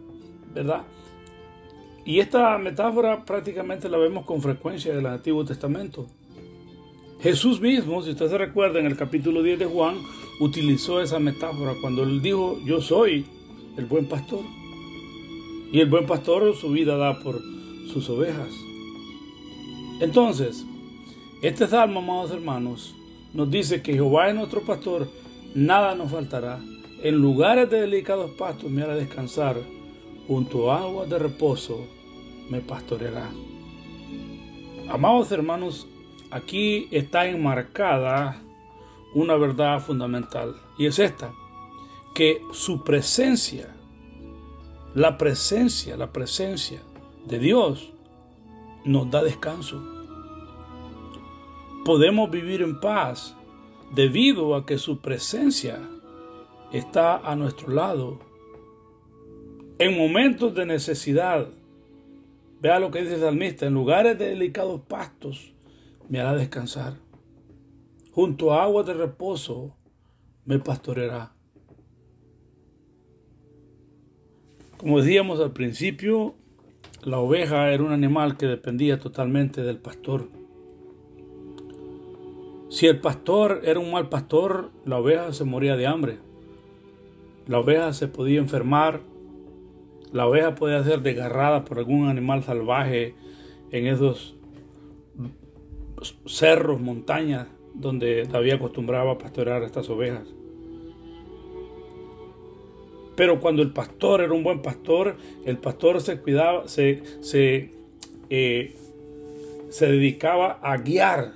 ¿verdad? 0.53 0.83
Y 2.05 2.19
esta 2.19 2.59
metáfora 2.59 3.25
prácticamente 3.25 3.89
la 3.89 3.99
vemos 3.99 4.25
con 4.25 4.43
frecuencia 4.43 4.93
en 4.93 4.99
el 4.99 5.07
Antiguo 5.07 5.45
Testamento. 5.45 6.09
Jesús 7.21 7.61
mismo, 7.61 8.01
si 8.03 8.11
usted 8.11 8.29
se 8.29 8.39
recuerda 8.39 8.79
en 8.79 8.87
el 8.87 8.97
capítulo 8.97 9.43
10 9.43 9.59
de 9.59 9.67
Juan, 9.67 9.97
utilizó 10.39 11.01
esa 11.01 11.19
metáfora 11.19 11.75
cuando 11.81 12.05
él 12.05 12.23
dijo, 12.23 12.61
yo 12.65 12.81
soy 12.81 13.27
el 13.77 13.87
buen 13.87 14.07
pastor. 14.07 14.45
Y 15.73 15.81
el 15.81 15.91
buen 15.91 16.07
pastor 16.07 16.55
su 16.57 16.71
vida 16.71 16.97
da 16.97 17.19
por 17.19 17.41
sus 17.93 18.09
ovejas. 18.09 18.49
Entonces, 20.01 20.65
este 21.43 21.67
salmo, 21.67 21.99
amados 21.99 22.31
hermanos, 22.31 22.95
nos 23.35 23.51
dice 23.51 23.83
que 23.83 23.95
Jehová 23.95 24.29
es 24.29 24.37
nuestro 24.37 24.61
pastor, 24.63 25.09
nada 25.57 25.97
nos 25.97 26.13
faltará. 26.13 26.61
En 27.03 27.17
lugares 27.17 27.69
de 27.69 27.81
delicados 27.81 28.31
pastos 28.39 28.71
me 28.71 28.83
hará 28.83 28.95
descansar, 28.95 29.57
junto 30.29 30.71
a 30.71 30.83
aguas 30.83 31.11
de 31.11 31.19
reposo 31.19 31.85
me 32.49 32.61
pastoreará. 32.61 33.29
Amados 34.89 35.33
hermanos, 35.33 35.87
aquí 36.31 36.89
está 36.91 37.27
enmarcada 37.27 38.43
una 39.15 39.37
verdad 39.37 39.81
fundamental 39.81 40.55
y 40.79 40.87
es 40.87 40.99
esta, 40.99 41.33
que 42.15 42.41
su 42.53 42.85
presencia 42.85 43.75
la 44.95 45.19
presencia, 45.19 45.97
la 45.97 46.13
presencia 46.13 46.81
de 47.27 47.39
Dios 47.39 47.93
nos 48.85 49.11
da 49.11 49.23
descanso. 49.23 49.81
Podemos 51.85 52.31
vivir 52.31 52.63
en 52.63 52.81
paz 52.81 53.37
debido 53.95 54.55
a 54.55 54.67
que 54.67 54.79
su 54.79 55.01
presencia 55.01 55.79
está 56.73 57.19
a 57.19 57.37
nuestro 57.37 57.71
lado. 57.73 58.19
En 59.79 59.97
momentos 59.97 60.55
de 60.55 60.67
necesidad, 60.67 61.49
vea 62.61 62.81
lo 62.81 62.91
que 62.91 63.03
dice 63.03 63.15
el 63.15 63.21
salmista, 63.21 63.67
en 63.67 63.75
lugares 63.75 64.19
de 64.19 64.31
delicados 64.31 64.81
pastos 64.81 65.53
me 66.09 66.21
hará 66.21 66.35
descansar. 66.35 66.95
Junto 68.13 68.53
a 68.53 68.65
aguas 68.65 68.87
de 68.87 68.95
reposo 68.95 69.77
me 70.45 70.59
pastoreará. 70.59 71.33
Como 74.79 75.01
decíamos 75.01 75.41
al 75.41 75.53
principio, 75.53 76.35
la 77.03 77.19
oveja 77.19 77.71
era 77.71 77.83
un 77.83 77.93
animal 77.93 78.37
que 78.37 78.47
dependía 78.47 78.99
totalmente 78.99 79.63
del 79.63 79.79
pastor. 79.79 80.29
Si 82.71 82.87
el 82.87 83.01
pastor 83.01 83.63
era 83.65 83.81
un 83.81 83.91
mal 83.91 84.09
pastor, 84.09 84.71
la 84.85 84.99
oveja 84.99 85.33
se 85.33 85.45
moría 85.45 85.77
de 85.77 85.87
hambre. 85.87 86.19
La 87.47 87.59
oveja 87.59 87.93
se 87.93 88.09
podía 88.09 88.39
enfermar. 88.39 89.01
La 90.13 90.27
oveja 90.27 90.55
podía 90.55 90.83
ser 90.85 91.03
desgarrada 91.03 91.65
por 91.65 91.79
algún 91.79 92.09
animal 92.09 92.43
salvaje 92.43 93.15
en 93.71 93.87
esos 93.87 94.38
cerros, 96.27 96.81
montañas 96.81 97.49
donde 97.75 98.25
David 98.25 98.53
acostumbraba 98.53 99.13
a 99.13 99.19
pastorear 99.19 99.63
a 99.63 99.67
estas 99.67 99.89
ovejas. 99.89 100.27
Pero 103.17 103.41
cuando 103.41 103.63
el 103.63 103.73
pastor 103.73 104.21
era 104.21 104.33
un 104.33 104.45
buen 104.45 104.63
pastor, 104.63 105.17
el 105.45 105.59
pastor 105.59 106.01
se 106.01 106.21
cuidaba, 106.21 106.69
se, 106.69 107.03
se, 107.21 107.75
eh, 108.31 108.77
se 109.71 109.87
dedicaba 109.87 110.61
a 110.63 110.77
guiar 110.77 111.33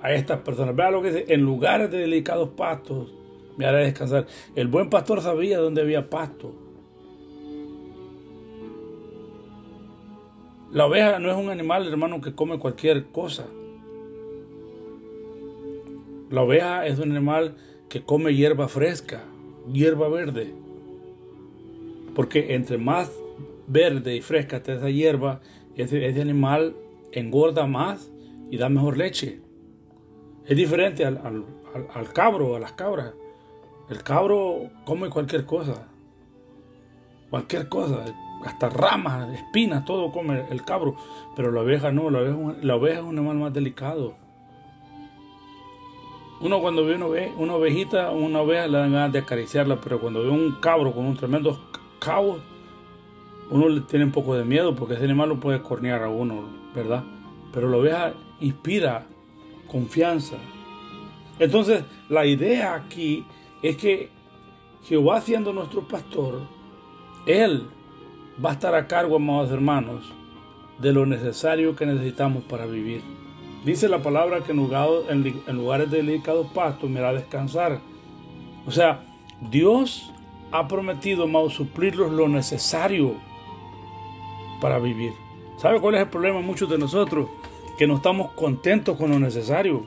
a 0.00 0.12
estas 0.12 0.40
personas. 0.40 0.76
Vea 0.76 0.90
lo 0.90 1.02
que 1.02 1.10
dice, 1.10 1.34
en 1.34 1.40
lugares 1.40 1.90
de 1.90 1.98
delicados 1.98 2.50
pastos 2.50 3.12
me 3.56 3.66
hará 3.66 3.78
descansar. 3.78 4.26
El 4.54 4.68
buen 4.68 4.90
pastor 4.90 5.20
sabía 5.20 5.58
dónde 5.58 5.82
había 5.82 6.10
pasto. 6.10 6.54
La 10.72 10.86
oveja 10.86 11.18
no 11.20 11.30
es 11.30 11.36
un 11.36 11.50
animal, 11.50 11.86
hermano, 11.86 12.20
que 12.20 12.34
come 12.34 12.58
cualquier 12.58 13.06
cosa. 13.06 13.46
La 16.34 16.42
oveja 16.42 16.84
es 16.84 16.98
un 16.98 17.12
animal 17.12 17.54
que 17.88 18.02
come 18.02 18.34
hierba 18.34 18.66
fresca, 18.66 19.22
hierba 19.72 20.08
verde. 20.08 20.52
Porque 22.16 22.56
entre 22.56 22.76
más 22.76 23.12
verde 23.68 24.16
y 24.16 24.20
fresca 24.20 24.56
está 24.56 24.72
esa 24.72 24.90
hierba, 24.90 25.42
ese, 25.76 26.20
animal 26.20 26.74
engorda 27.12 27.68
más 27.68 28.10
y 28.50 28.56
da 28.56 28.68
mejor 28.68 28.98
leche. 28.98 29.42
Es 30.44 30.56
diferente 30.56 31.04
al, 31.04 31.18
al, 31.94 32.12
cabro, 32.12 32.56
a 32.56 32.58
las 32.58 32.72
cabras. 32.72 33.12
El 33.88 34.02
cabro 34.02 34.70
come 34.84 35.10
cualquier 35.10 35.46
cosa. 35.46 35.86
Cualquier 37.30 37.68
cosa. 37.68 38.06
Hasta 38.44 38.70
ramas, 38.70 39.32
espinas, 39.32 39.84
todo 39.84 40.10
come 40.10 40.46
el 40.50 40.64
cabro. 40.64 40.96
Pero 41.36 41.52
la 41.52 41.60
oveja 41.60 41.92
no, 41.92 42.10
la 42.10 42.74
oveja 42.74 42.98
es 42.98 43.04
un 43.04 43.18
animal 43.18 43.36
más 43.36 43.52
delicado. 43.52 44.23
Uno 46.40 46.60
cuando 46.60 46.84
ve 46.84 46.96
una, 46.96 47.06
una 47.36 47.54
ovejita, 47.54 48.10
una 48.10 48.40
oveja 48.40 48.66
le 48.66 48.78
dan 48.78 48.92
ganas 48.92 49.12
de 49.12 49.20
acariciarla, 49.20 49.80
pero 49.80 50.00
cuando 50.00 50.22
ve 50.22 50.28
un 50.28 50.56
cabro 50.60 50.92
con 50.92 51.06
un 51.06 51.16
tremendo 51.16 51.58
cabo, 51.98 52.38
uno 53.50 53.68
le 53.68 53.80
tiene 53.82 54.04
un 54.04 54.12
poco 54.12 54.34
de 54.34 54.44
miedo 54.44 54.74
porque 54.74 54.94
ese 54.94 55.04
animal 55.04 55.28
lo 55.28 55.40
puede 55.40 55.62
cornear 55.62 56.02
a 56.02 56.08
uno, 56.08 56.48
¿verdad? 56.74 57.04
Pero 57.52 57.68
la 57.68 57.76
oveja 57.76 58.14
inspira 58.40 59.06
confianza. 59.66 60.36
Entonces, 61.38 61.84
la 62.08 62.26
idea 62.26 62.74
aquí 62.74 63.24
es 63.62 63.76
que 63.76 64.10
Jehová 64.84 65.20
siendo 65.20 65.52
nuestro 65.52 65.86
pastor, 65.88 66.42
Él 67.26 67.66
va 68.44 68.50
a 68.50 68.52
estar 68.54 68.74
a 68.74 68.86
cargo, 68.86 69.16
amados 69.16 69.50
hermanos, 69.50 70.12
de 70.78 70.92
lo 70.92 71.06
necesario 71.06 71.74
que 71.74 71.86
necesitamos 71.86 72.44
para 72.44 72.66
vivir. 72.66 73.02
Dice 73.64 73.88
la 73.88 74.02
palabra 74.02 74.42
que 74.42 74.52
en 74.52 74.58
lugares 74.58 75.90
de 75.90 75.96
delicados 75.96 76.48
pastos 76.52 76.90
me 76.90 77.00
hará 77.00 77.14
descansar. 77.14 77.80
O 78.66 78.70
sea, 78.70 79.02
Dios 79.50 80.12
ha 80.52 80.68
prometido, 80.68 81.24
amados, 81.24 81.54
suplirlos 81.54 82.12
lo 82.12 82.28
necesario 82.28 83.14
para 84.60 84.78
vivir. 84.78 85.12
¿Sabe 85.56 85.80
cuál 85.80 85.94
es 85.94 86.02
el 86.02 86.08
problema 86.08 86.40
de 86.40 86.46
muchos 86.46 86.68
de 86.68 86.76
nosotros? 86.76 87.28
Que 87.78 87.86
no 87.86 87.96
estamos 87.96 88.32
contentos 88.32 88.98
con 88.98 89.10
lo 89.10 89.18
necesario. 89.18 89.86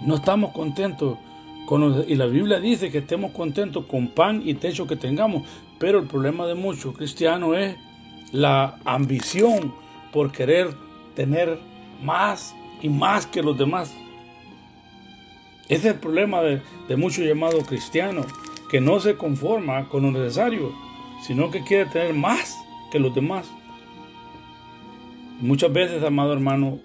No 0.00 0.14
estamos 0.14 0.52
contentos 0.52 1.18
con 1.66 2.04
y 2.08 2.14
la 2.14 2.26
Biblia 2.26 2.58
dice 2.58 2.90
que 2.90 2.98
estemos 2.98 3.32
contentos 3.32 3.84
con 3.86 4.08
pan 4.08 4.42
y 4.44 4.54
techo 4.54 4.86
que 4.86 4.96
tengamos, 4.96 5.42
pero 5.78 5.98
el 5.98 6.06
problema 6.06 6.46
de 6.46 6.54
muchos 6.54 6.96
cristianos 6.96 7.56
es 7.56 7.76
la 8.32 8.78
ambición 8.84 9.74
por 10.12 10.32
querer 10.32 10.74
tener 11.14 11.58
más 12.02 12.54
y 12.82 12.88
más 12.88 13.26
que 13.26 13.42
los 13.42 13.56
demás. 13.56 13.94
Ese 15.68 15.88
es 15.88 15.94
el 15.94 16.00
problema 16.00 16.42
de, 16.42 16.60
de 16.88 16.96
muchos 16.96 17.24
llamados 17.24 17.66
cristianos, 17.66 18.26
que 18.70 18.80
no 18.80 19.00
se 19.00 19.16
conforma 19.16 19.88
con 19.88 20.02
lo 20.02 20.10
necesario, 20.10 20.72
sino 21.22 21.50
que 21.50 21.62
quiere 21.62 21.86
tener 21.86 22.14
más 22.14 22.56
que 22.90 22.98
los 22.98 23.14
demás. 23.14 23.46
muchas 25.40 25.72
veces, 25.72 26.02
amado 26.02 26.32
hermano, 26.32 26.80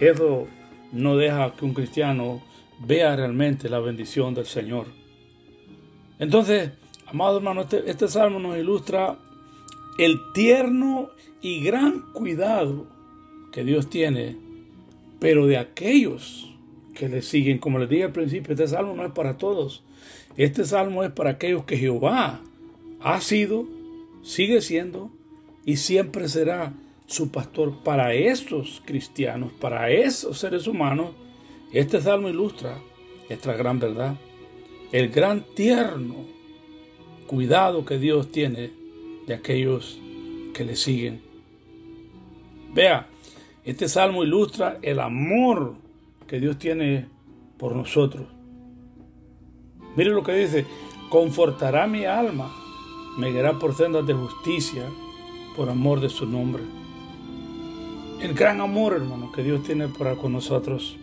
eso 0.00 0.48
no 0.92 1.16
deja 1.16 1.52
que 1.54 1.64
un 1.64 1.74
cristiano 1.74 2.42
vea 2.80 3.14
realmente 3.14 3.68
la 3.68 3.78
bendición 3.78 4.34
del 4.34 4.46
Señor. 4.46 4.86
Entonces, 6.18 6.72
amado 7.06 7.38
hermano, 7.38 7.62
este, 7.62 7.88
este 7.88 8.08
salmo 8.08 8.38
nos 8.38 8.58
ilustra 8.58 9.16
el 9.98 10.18
tierno 10.32 11.10
y 11.40 11.62
gran 11.62 12.12
cuidado 12.12 12.86
que 13.52 13.64
Dios 13.64 13.88
tiene, 13.88 14.36
pero 15.20 15.46
de 15.46 15.58
aquellos 15.58 16.52
que 16.94 17.08
le 17.08 17.22
siguen. 17.22 17.58
Como 17.58 17.78
les 17.78 17.88
dije 17.88 18.04
al 18.04 18.12
principio, 18.12 18.52
este 18.52 18.66
salmo 18.66 18.94
no 18.94 19.04
es 19.04 19.12
para 19.12 19.36
todos. 19.36 19.84
Este 20.36 20.64
salmo 20.64 21.04
es 21.04 21.12
para 21.12 21.30
aquellos 21.30 21.64
que 21.64 21.76
Jehová 21.76 22.40
ha 23.00 23.20
sido, 23.20 23.68
sigue 24.22 24.60
siendo 24.60 25.10
y 25.64 25.76
siempre 25.76 26.28
será 26.28 26.72
su 27.06 27.30
pastor 27.30 27.82
para 27.82 28.14
estos 28.14 28.82
cristianos, 28.84 29.52
para 29.52 29.90
esos 29.90 30.38
seres 30.38 30.66
humanos. 30.66 31.10
Este 31.72 32.00
salmo 32.00 32.28
ilustra 32.28 32.78
esta 33.28 33.54
gran 33.54 33.78
verdad, 33.78 34.16
el 34.92 35.08
gran 35.08 35.44
tierno 35.54 36.16
cuidado 37.26 37.84
que 37.84 37.98
Dios 37.98 38.32
tiene 38.32 38.70
de 39.26 39.34
aquellos 39.34 40.00
que 40.52 40.64
le 40.64 40.74
siguen. 40.74 41.20
Vea, 42.74 43.06
este 43.70 43.88
salmo 43.88 44.24
ilustra 44.24 44.78
el 44.82 44.98
amor 44.98 45.76
que 46.26 46.40
Dios 46.40 46.58
tiene 46.58 47.06
por 47.56 47.76
nosotros. 47.76 48.26
Mire 49.94 50.10
lo 50.10 50.24
que 50.24 50.32
dice, 50.32 50.66
confortará 51.08 51.86
mi 51.86 52.04
alma, 52.04 52.52
me 53.16 53.30
guiará 53.30 53.60
por 53.60 53.76
sendas 53.76 54.04
de 54.06 54.14
justicia, 54.14 54.82
por 55.56 55.68
amor 55.68 56.00
de 56.00 56.08
su 56.08 56.26
nombre. 56.26 56.64
El 58.20 58.34
gran 58.34 58.60
amor, 58.60 58.94
hermano, 58.94 59.30
que 59.30 59.44
Dios 59.44 59.62
tiene 59.62 59.86
para 59.86 60.16
con 60.16 60.32
nosotros. 60.32 60.96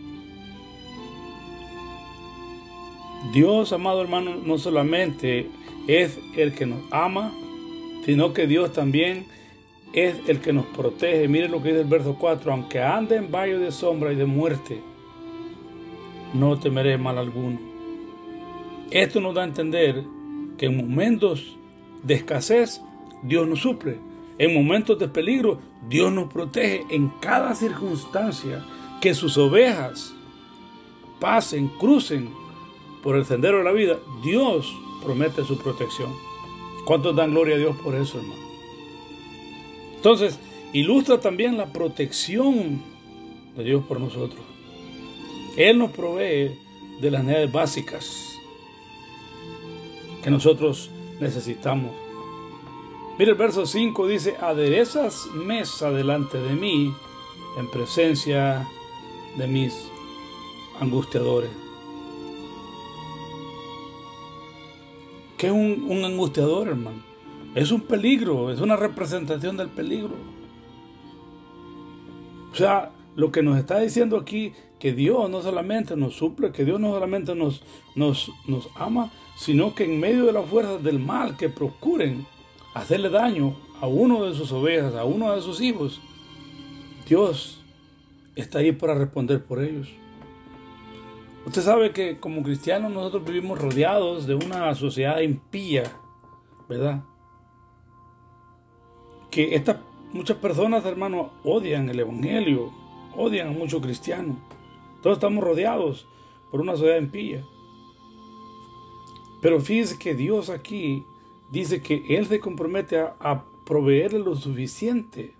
Dios, 3.32 3.72
amado 3.72 4.02
hermano, 4.02 4.36
no 4.44 4.58
solamente 4.58 5.48
es 5.86 6.18
el 6.36 6.54
que 6.54 6.66
nos 6.66 6.80
ama, 6.90 7.32
sino 8.04 8.34
que 8.34 8.46
Dios 8.46 8.72
también 8.72 9.26
es 9.92 10.16
el 10.28 10.40
que 10.40 10.52
nos 10.52 10.66
protege. 10.66 11.28
Mire 11.28 11.48
lo 11.48 11.62
que 11.62 11.68
dice 11.68 11.80
el 11.80 11.88
verso 11.88 12.16
4, 12.18 12.52
aunque 12.52 12.80
ande 12.80 13.16
en 13.16 13.30
valle 13.30 13.58
de 13.58 13.72
sombra 13.72 14.12
y 14.12 14.16
de 14.16 14.26
muerte, 14.26 14.80
no 16.34 16.58
temeré 16.58 16.98
mal 16.98 17.18
alguno. 17.18 17.58
Esto 18.90 19.20
nos 19.20 19.34
da 19.34 19.42
a 19.42 19.46
entender 19.46 20.04
que 20.56 20.66
en 20.66 20.76
momentos 20.76 21.56
de 22.02 22.14
escasez 22.14 22.80
Dios 23.22 23.46
nos 23.46 23.60
suple. 23.60 23.98
En 24.38 24.54
momentos 24.54 24.98
de 24.98 25.08
peligro 25.08 25.58
Dios 25.88 26.12
nos 26.12 26.32
protege 26.32 26.84
en 26.90 27.08
cada 27.20 27.54
circunstancia 27.54 28.64
que 29.00 29.14
sus 29.14 29.36
ovejas 29.36 30.14
pasen, 31.20 31.68
crucen 31.68 32.30
por 33.02 33.16
el 33.16 33.24
sendero 33.24 33.58
de 33.58 33.64
la 33.64 33.72
vida. 33.72 33.98
Dios 34.22 34.72
promete 35.02 35.44
su 35.44 35.58
protección. 35.58 36.12
¿Cuántos 36.84 37.14
dan 37.14 37.32
gloria 37.32 37.56
a 37.56 37.58
Dios 37.58 37.76
por 37.76 37.94
eso, 37.94 38.18
hermano? 38.18 38.47
Entonces, 39.98 40.38
ilustra 40.72 41.18
también 41.18 41.56
la 41.56 41.72
protección 41.72 42.80
de 43.56 43.64
Dios 43.64 43.84
por 43.84 43.98
nosotros. 43.98 44.40
Él 45.56 45.76
nos 45.76 45.90
provee 45.90 46.56
de 47.00 47.10
las 47.10 47.24
necesidades 47.24 47.52
básicas 47.52 48.32
que 50.22 50.30
nosotros 50.30 50.88
necesitamos. 51.18 51.90
Mira 53.18 53.32
el 53.32 53.36
verso 53.36 53.66
5 53.66 54.06
dice, 54.06 54.36
aderezas 54.40 55.26
mesa 55.34 55.90
delante 55.90 56.38
de 56.38 56.54
mí 56.54 56.94
en 57.58 57.68
presencia 57.68 58.68
de 59.36 59.48
mis 59.48 59.74
angustiadores. 60.78 61.50
¿Qué 65.36 65.48
es 65.48 65.52
un, 65.52 65.86
un 65.88 66.04
angustiador, 66.04 66.68
hermano? 66.68 67.07
Es 67.58 67.72
un 67.72 67.80
peligro, 67.80 68.52
es 68.52 68.60
una 68.60 68.76
representación 68.76 69.56
del 69.56 69.68
peligro. 69.68 70.14
O 72.52 72.54
sea, 72.54 72.92
lo 73.16 73.32
que 73.32 73.42
nos 73.42 73.58
está 73.58 73.80
diciendo 73.80 74.16
aquí, 74.16 74.52
que 74.78 74.92
Dios 74.92 75.28
no 75.28 75.42
solamente 75.42 75.96
nos 75.96 76.14
suple, 76.14 76.52
que 76.52 76.64
Dios 76.64 76.78
no 76.78 76.92
solamente 76.92 77.34
nos, 77.34 77.64
nos, 77.96 78.30
nos 78.46 78.68
ama, 78.76 79.10
sino 79.36 79.74
que 79.74 79.86
en 79.86 79.98
medio 79.98 80.26
de 80.26 80.34
las 80.34 80.46
fuerzas 80.46 80.84
del 80.84 81.00
mal 81.00 81.36
que 81.36 81.48
procuren 81.48 82.28
hacerle 82.74 83.10
daño 83.10 83.56
a 83.80 83.88
uno 83.88 84.24
de 84.24 84.34
sus 84.34 84.52
ovejas, 84.52 84.94
a 84.94 85.04
uno 85.04 85.34
de 85.34 85.42
sus 85.42 85.60
hijos, 85.60 86.00
Dios 87.08 87.64
está 88.36 88.60
ahí 88.60 88.70
para 88.70 88.94
responder 88.94 89.44
por 89.44 89.60
ellos. 89.60 89.88
Usted 91.44 91.62
sabe 91.62 91.90
que 91.90 92.20
como 92.20 92.44
cristianos 92.44 92.92
nosotros 92.92 93.24
vivimos 93.24 93.58
rodeados 93.58 94.28
de 94.28 94.36
una 94.36 94.72
sociedad 94.76 95.18
impía, 95.18 95.82
¿verdad? 96.68 97.02
Que 99.38 99.54
estas 99.54 99.76
muchas 100.12 100.36
personas, 100.38 100.84
hermanos, 100.84 101.28
odian 101.44 101.88
el 101.88 102.00
Evangelio, 102.00 102.72
odian 103.16 103.46
a 103.46 103.52
muchos 103.52 103.80
cristianos. 103.80 104.36
Todos 105.00 105.18
estamos 105.18 105.44
rodeados 105.44 106.08
por 106.50 106.60
una 106.60 106.72
sociedad 106.72 106.98
impía. 106.98 107.44
Pero 109.40 109.60
fíjese 109.60 109.96
que 109.96 110.16
Dios 110.16 110.50
aquí 110.50 111.04
dice 111.52 111.80
que 111.80 112.02
Él 112.08 112.26
se 112.26 112.40
compromete 112.40 112.98
a, 112.98 113.14
a 113.20 113.44
proveerle 113.64 114.18
lo 114.18 114.34
suficiente, 114.34 115.32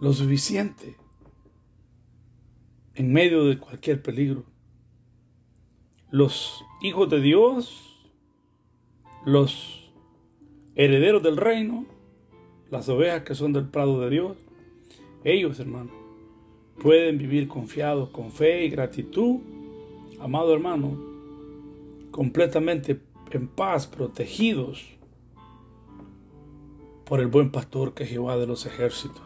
lo 0.00 0.12
suficiente, 0.12 0.96
en 2.94 3.12
medio 3.12 3.46
de 3.46 3.58
cualquier 3.58 4.00
peligro. 4.00 4.44
Los 6.12 6.64
hijos 6.80 7.10
de 7.10 7.20
Dios, 7.20 7.98
los 9.24 9.92
herederos 10.76 11.24
del 11.24 11.36
reino, 11.36 11.95
las 12.70 12.88
ovejas 12.88 13.22
que 13.22 13.34
son 13.34 13.52
del 13.52 13.66
prado 13.66 14.00
de 14.00 14.10
Dios, 14.10 14.36
ellos, 15.24 15.58
hermanos, 15.60 15.92
pueden 16.80 17.18
vivir 17.18 17.48
confiados 17.48 18.10
con 18.10 18.30
fe 18.30 18.64
y 18.64 18.70
gratitud, 18.70 19.40
amado 20.20 20.52
hermano, 20.54 20.98
completamente 22.10 23.00
en 23.30 23.48
paz, 23.48 23.86
protegidos 23.86 24.84
por 27.04 27.20
el 27.20 27.26
buen 27.26 27.50
pastor 27.50 27.94
que 27.94 28.04
es 28.04 28.10
Jehová 28.10 28.36
de 28.36 28.46
los 28.46 28.66
ejércitos. 28.66 29.22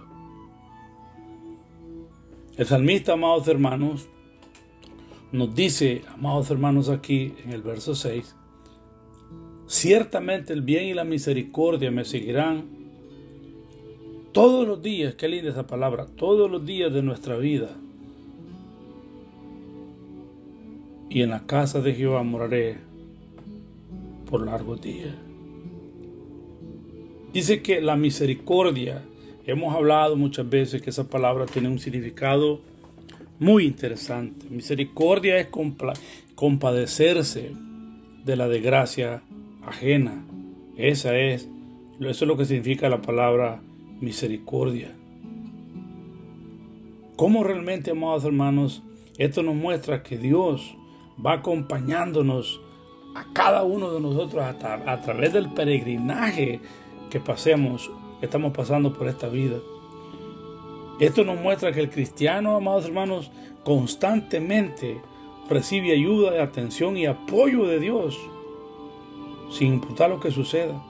El 2.57 2.67
salmista, 2.67 3.15
amados 3.15 3.49
hermanos, 3.49 4.09
nos 5.33 5.55
dice, 5.55 6.03
amados 6.13 6.51
hermanos, 6.51 6.89
aquí 6.89 7.35
en 7.45 7.53
el 7.53 7.63
verso 7.63 7.95
6, 7.95 8.37
ciertamente 9.67 10.53
el 10.53 10.63
bien 10.63 10.85
y 10.85 10.95
la 10.95 11.05
misericordia 11.05 11.91
me 11.91 12.05
seguirán 12.05 12.80
todos 14.33 14.67
los 14.67 14.83
días, 14.83 15.15
qué 15.15 15.29
linda 15.29 15.51
esa 15.51 15.67
palabra, 15.67 16.07
todos 16.07 16.51
los 16.51 16.65
días 16.65 16.93
de 16.93 17.03
nuestra 17.03 17.37
vida. 17.37 17.71
Y 21.09 21.23
en 21.23 21.31
la 21.31 21.47
casa 21.47 21.81
de 21.81 21.95
Jehová 21.95 22.23
moraré 22.23 22.79
por 24.31 24.47
largos 24.47 24.81
días. 24.81 25.15
Dice 27.33 27.63
que 27.63 27.81
la 27.81 27.97
misericordia, 27.97 29.03
hemos 29.45 29.75
hablado 29.75 30.17
muchas 30.17 30.49
veces 30.49 30.83
que 30.83 30.91
esa 30.91 31.09
palabra 31.09 31.47
tiene 31.47 31.69
un 31.69 31.79
significado 31.79 32.61
muy 33.41 33.65
interesante. 33.65 34.47
Misericordia 34.51 35.39
es 35.39 35.49
compadecerse 36.35 37.53
de 38.25 38.37
la 38.37 38.49
desgracia 38.49 39.23
ajena. 39.67 40.25
Esa 40.77 41.17
es, 41.19 41.49
eso 41.99 42.09
es 42.25 42.29
lo 42.29 42.37
que 42.37 42.45
significa 42.45 42.89
la 42.89 43.03
palabra 43.03 43.61
misericordia. 44.01 44.95
¿Cómo 47.17 47.45
realmente, 47.45 47.91
amados 47.91 48.25
hermanos, 48.25 48.83
esto 49.19 49.43
nos 49.43 49.55
muestra 49.55 50.03
que 50.03 50.17
Dios 50.17 50.75
va 51.25 51.35
acompañándonos 51.35 52.61
a 53.15 53.27
cada 53.35 53.63
uno 53.63 53.93
de 53.93 54.01
nosotros 54.01 54.43
a, 54.43 55.01
través 55.03 55.33
del 55.33 55.53
peregrinaje 55.53 56.61
que 57.11 57.21
pasemos, 57.21 57.91
que 58.21 58.27
estamos 58.27 58.53
pasando 58.53 58.95
por 58.95 59.07
esta 59.07 59.29
vida? 59.29 59.59
Esto 60.99 61.25
nos 61.25 61.39
muestra 61.39 61.73
que 61.73 61.81
el 61.81 61.91
cristiano, 61.91 62.57
amados 62.57 62.87
hermanos, 62.87 63.31
constantemente 63.65 65.01
recibe 65.49 65.93
ayuda, 65.93 66.43
atención 66.43 66.97
y 66.97 67.07
apoyo 67.07 67.67
de 67.67 67.81
Dios, 67.81 68.19
sin 69.51 69.75
importar 69.75 70.09
lo 70.09 70.21
que 70.21 70.31
suceda. 70.31 70.83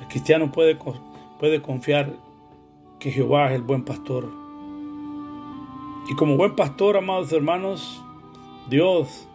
El 0.00 0.06
cristiano 0.06 0.52
puede 0.52 0.78
puede 1.38 1.62
confiar 1.62 2.16
que 2.98 3.10
Jehová 3.10 3.48
es 3.48 3.56
el 3.56 3.62
buen 3.62 3.84
pastor. 3.84 4.28
Y 6.08 6.14
como 6.14 6.36
buen 6.36 6.56
pastor, 6.56 6.96
amados 6.96 7.32
hermanos, 7.32 8.02
Dios 8.68 9.28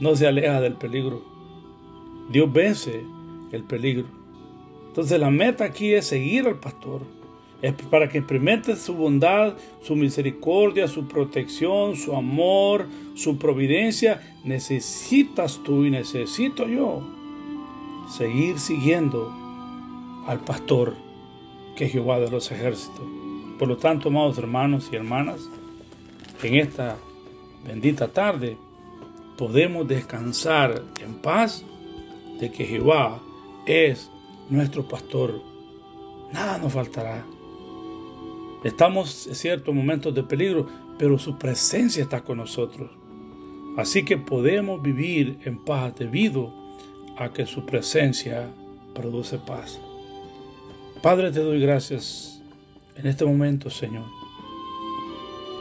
no 0.00 0.14
se 0.14 0.26
aleja 0.26 0.60
del 0.60 0.74
peligro. 0.74 1.22
Dios 2.30 2.52
vence 2.52 3.04
el 3.52 3.62
peligro. 3.62 4.06
Entonces 4.88 5.18
la 5.18 5.30
meta 5.30 5.64
aquí 5.64 5.94
es 5.94 6.06
seguir 6.06 6.46
al 6.46 6.58
pastor. 6.58 7.02
Es 7.62 7.72
para 7.72 8.08
que 8.08 8.18
experimente 8.18 8.76
su 8.76 8.94
bondad, 8.94 9.54
su 9.80 9.96
misericordia, 9.96 10.88
su 10.88 11.08
protección, 11.08 11.96
su 11.96 12.14
amor, 12.14 12.86
su 13.14 13.38
providencia. 13.38 14.20
Necesitas 14.44 15.60
tú 15.64 15.84
y 15.84 15.90
necesito 15.90 16.68
yo 16.68 17.02
seguir 18.08 18.58
siguiendo 18.58 19.32
al 20.26 20.40
pastor 20.40 21.05
que 21.76 21.88
Jehová 21.88 22.18
de 22.18 22.30
los 22.30 22.50
ejércitos. 22.50 23.04
Por 23.58 23.68
lo 23.68 23.76
tanto, 23.76 24.08
amados 24.08 24.38
hermanos 24.38 24.88
y 24.90 24.96
hermanas, 24.96 25.48
en 26.42 26.56
esta 26.56 26.96
bendita 27.66 28.08
tarde 28.08 28.56
podemos 29.38 29.86
descansar 29.86 30.82
en 31.00 31.14
paz 31.14 31.64
de 32.40 32.50
que 32.50 32.64
Jehová 32.64 33.20
es 33.66 34.10
nuestro 34.48 34.86
pastor. 34.86 35.40
Nada 36.32 36.58
nos 36.58 36.72
faltará. 36.72 37.24
Estamos, 38.64 39.44
en 39.44 39.74
momentos 39.74 40.14
de 40.14 40.22
peligro, 40.22 40.66
pero 40.98 41.18
su 41.18 41.38
presencia 41.38 42.02
está 42.02 42.22
con 42.22 42.38
nosotros. 42.38 42.90
Así 43.76 44.04
que 44.04 44.16
podemos 44.16 44.82
vivir 44.82 45.38
en 45.44 45.58
paz 45.64 45.94
debido 45.96 46.52
a 47.18 47.32
que 47.32 47.46
su 47.46 47.64
presencia 47.66 48.50
produce 48.94 49.38
paz. 49.38 49.80
Padre, 51.02 51.30
te 51.30 51.40
doy 51.40 51.60
gracias 51.60 52.42
en 52.96 53.06
este 53.06 53.24
momento, 53.24 53.70
Señor. 53.70 54.04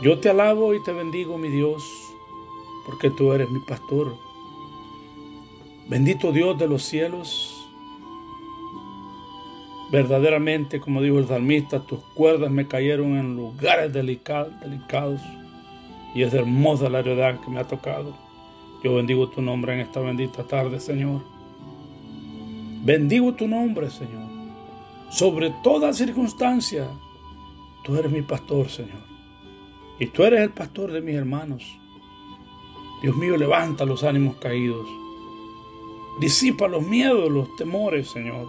Yo 0.01 0.19
te 0.19 0.29
alabo 0.29 0.73
y 0.73 0.83
te 0.83 0.93
bendigo, 0.93 1.37
mi 1.37 1.49
Dios, 1.49 1.83
porque 2.85 3.09
tú 3.09 3.33
eres 3.33 3.49
mi 3.49 3.59
pastor. 3.59 4.15
Bendito 5.87 6.31
Dios 6.31 6.57
de 6.57 6.67
los 6.67 6.83
cielos. 6.83 7.51
Verdaderamente, 9.91 10.79
como 10.79 11.01
dijo 11.01 11.19
el 11.19 11.27
salmista, 11.27 11.79
tus 11.79 11.99
cuerdas 12.15 12.49
me 12.49 12.67
cayeron 12.67 13.17
en 13.17 13.35
lugares 13.35 13.93
delicados 13.93 15.21
y 16.15 16.23
es 16.23 16.33
hermosa 16.33 16.89
la 16.89 16.99
heredad 16.99 17.39
que 17.41 17.51
me 17.51 17.59
ha 17.59 17.67
tocado. 17.67 18.15
Yo 18.83 18.95
bendigo 18.95 19.29
tu 19.29 19.41
nombre 19.41 19.73
en 19.73 19.81
esta 19.81 19.99
bendita 19.99 20.43
tarde, 20.43 20.79
Señor. 20.79 21.21
Bendigo 22.83 23.33
tu 23.33 23.47
nombre, 23.47 23.89
Señor. 23.89 24.34
Sobre 25.09 25.51
toda 25.63 25.93
circunstancia, 25.93 26.89
tú 27.83 27.95
eres 27.95 28.11
mi 28.11 28.21
pastor, 28.21 28.69
Señor. 28.69 29.03
Y 29.99 30.07
tú 30.07 30.23
eres 30.23 30.41
el 30.41 30.51
pastor 30.51 30.91
de 30.91 31.01
mis 31.01 31.15
hermanos. 31.15 31.63
Dios 33.01 33.15
mío, 33.15 33.37
levanta 33.37 33.85
los 33.85 34.03
ánimos 34.03 34.35
caídos. 34.37 34.87
Disipa 36.19 36.67
los 36.67 36.83
miedos, 36.83 37.31
los 37.31 37.55
temores, 37.55 38.09
Señor. 38.09 38.47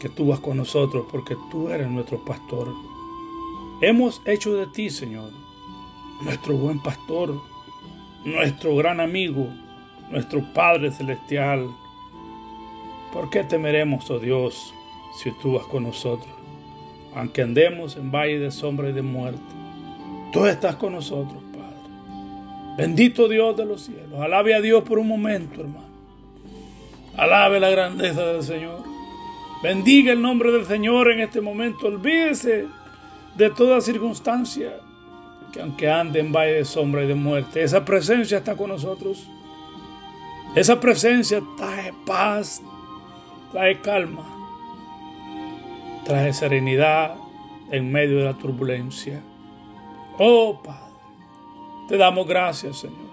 Que 0.00 0.08
tú 0.08 0.28
vas 0.28 0.40
con 0.40 0.56
nosotros 0.56 1.06
porque 1.10 1.36
tú 1.50 1.68
eres 1.68 1.88
nuestro 1.90 2.24
pastor. 2.24 2.72
Hemos 3.80 4.22
hecho 4.24 4.54
de 4.54 4.66
ti, 4.66 4.90
Señor, 4.90 5.30
nuestro 6.22 6.56
buen 6.56 6.80
pastor, 6.80 7.40
nuestro 8.24 8.74
gran 8.76 9.00
amigo, 9.00 9.48
nuestro 10.10 10.42
Padre 10.52 10.90
Celestial. 10.92 11.68
¿Por 13.12 13.30
qué 13.30 13.44
temeremos, 13.44 14.10
oh 14.10 14.18
Dios, 14.18 14.74
si 15.16 15.30
tú 15.32 15.54
vas 15.54 15.66
con 15.66 15.84
nosotros? 15.84 16.30
Aunque 17.14 17.42
andemos 17.42 17.96
en 17.96 18.10
valle 18.10 18.38
de 18.38 18.50
sombra 18.50 18.88
y 18.88 18.92
de 18.92 19.02
muerte, 19.02 19.40
tú 20.32 20.46
estás 20.46 20.76
con 20.76 20.92
nosotros, 20.92 21.42
Padre. 21.52 22.76
Bendito 22.76 23.28
Dios 23.28 23.56
de 23.56 23.64
los 23.64 23.82
cielos. 23.82 24.20
Alabe 24.20 24.54
a 24.54 24.60
Dios 24.60 24.84
por 24.84 24.98
un 24.98 25.08
momento, 25.08 25.60
hermano. 25.60 25.88
Alabe 27.16 27.58
la 27.58 27.70
grandeza 27.70 28.24
del 28.26 28.42
Señor. 28.42 28.84
Bendiga 29.62 30.12
el 30.12 30.22
nombre 30.22 30.52
del 30.52 30.66
Señor 30.66 31.10
en 31.10 31.20
este 31.20 31.40
momento. 31.40 31.88
Olvídese 31.88 32.66
de 33.36 33.50
toda 33.50 33.80
circunstancia 33.80 34.72
que 35.52 35.60
aunque 35.60 35.90
ande 35.90 36.20
en 36.20 36.32
valle 36.32 36.52
de 36.54 36.64
sombra 36.64 37.02
y 37.02 37.08
de 37.08 37.14
muerte, 37.14 37.62
esa 37.62 37.84
presencia 37.84 38.38
está 38.38 38.56
con 38.56 38.68
nosotros. 38.68 39.26
Esa 40.54 40.78
presencia 40.78 41.42
trae 41.56 41.92
paz, 42.06 42.62
trae 43.50 43.80
calma, 43.80 44.37
trae 46.08 46.32
serenidad 46.32 47.16
en 47.70 47.92
medio 47.92 48.20
de 48.20 48.24
la 48.24 48.32
turbulencia. 48.32 49.20
Oh 50.16 50.58
Padre, 50.64 50.94
te 51.86 51.98
damos 51.98 52.26
gracias 52.26 52.78
Señor, 52.78 53.10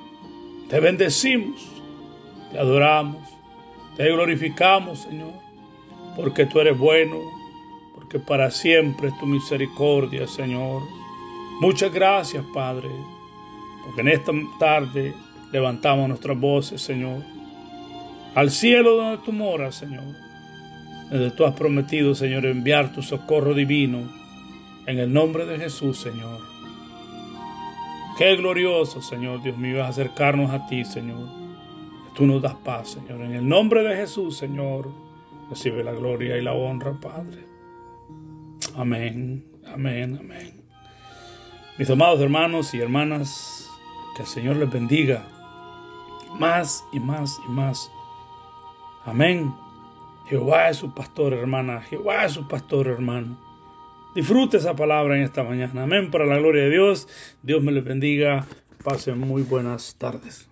te 0.69 0.79
bendecimos, 0.79 1.61
te 2.53 2.57
adoramos, 2.57 3.17
te 3.97 4.09
glorificamos 4.09 4.99
Señor, 4.99 5.33
porque 6.15 6.45
tú 6.45 6.61
eres 6.61 6.77
bueno, 6.77 7.19
porque 7.95 8.17
para 8.17 8.49
siempre 8.49 9.09
es 9.09 9.19
tu 9.19 9.25
misericordia 9.25 10.25
Señor. 10.25 10.83
Muchas 11.59 11.91
gracias 11.91 12.45
Padre, 12.53 12.89
porque 13.83 14.01
en 14.01 14.07
esta 14.07 14.31
tarde 14.57 15.13
levantamos 15.51 16.07
nuestras 16.07 16.39
voces 16.39 16.81
Señor, 16.81 17.23
al 18.35 18.49
cielo 18.49 18.95
donde 18.95 19.17
tú 19.17 19.33
moras 19.33 19.75
Señor 19.75 20.25
donde 21.09 21.31
tú 21.31 21.45
has 21.45 21.53
prometido, 21.53 22.15
Señor, 22.15 22.45
enviar 22.45 22.91
tu 22.91 23.01
socorro 23.01 23.53
divino 23.53 24.03
en 24.85 24.99
el 24.99 25.11
nombre 25.11 25.45
de 25.45 25.57
Jesús, 25.57 25.97
Señor. 25.97 26.39
Qué 28.17 28.35
glorioso, 28.35 29.01
Señor, 29.01 29.41
Dios 29.43 29.57
mío, 29.57 29.81
es 29.81 29.89
acercarnos 29.89 30.51
a 30.51 30.67
ti, 30.67 30.85
Señor. 30.85 31.27
Tú 32.15 32.25
nos 32.25 32.41
das 32.41 32.55
paz, 32.55 32.91
Señor. 32.91 33.21
En 33.21 33.33
el 33.33 33.47
nombre 33.47 33.83
de 33.83 33.95
Jesús, 33.95 34.37
Señor, 34.37 34.89
recibe 35.49 35.83
la 35.83 35.91
gloria 35.91 36.37
y 36.37 36.41
la 36.41 36.53
honra, 36.53 36.93
Padre. 36.93 37.43
Amén, 38.75 39.45
amén, 39.65 40.17
amén. 40.19 40.63
Mis 41.77 41.89
amados 41.89 42.21
hermanos 42.21 42.73
y 42.73 42.79
hermanas, 42.79 43.69
que 44.15 44.21
el 44.21 44.27
Señor 44.27 44.55
les 44.55 44.71
bendiga 44.71 45.27
más 46.39 46.85
y 46.93 46.99
más 46.99 47.39
y 47.47 47.51
más. 47.51 47.91
Amén. 49.05 49.64
Jehová 50.27 50.69
es 50.69 50.77
su 50.77 50.93
pastor, 50.93 51.33
hermana. 51.33 51.81
Jehová 51.81 52.25
es 52.25 52.31
su 52.31 52.47
pastor, 52.47 52.87
hermano. 52.87 53.39
Disfrute 54.15 54.57
esa 54.57 54.75
palabra 54.75 55.17
en 55.17 55.23
esta 55.23 55.43
mañana. 55.43 55.83
Amén. 55.83 56.09
Para 56.09 56.25
la 56.25 56.37
gloria 56.37 56.63
de 56.63 56.71
Dios. 56.71 57.07
Dios 57.43 57.61
me 57.61 57.71
les 57.71 57.83
bendiga. 57.83 58.45
Pasen 58.83 59.19
muy 59.19 59.43
buenas 59.43 59.95
tardes. 59.97 60.49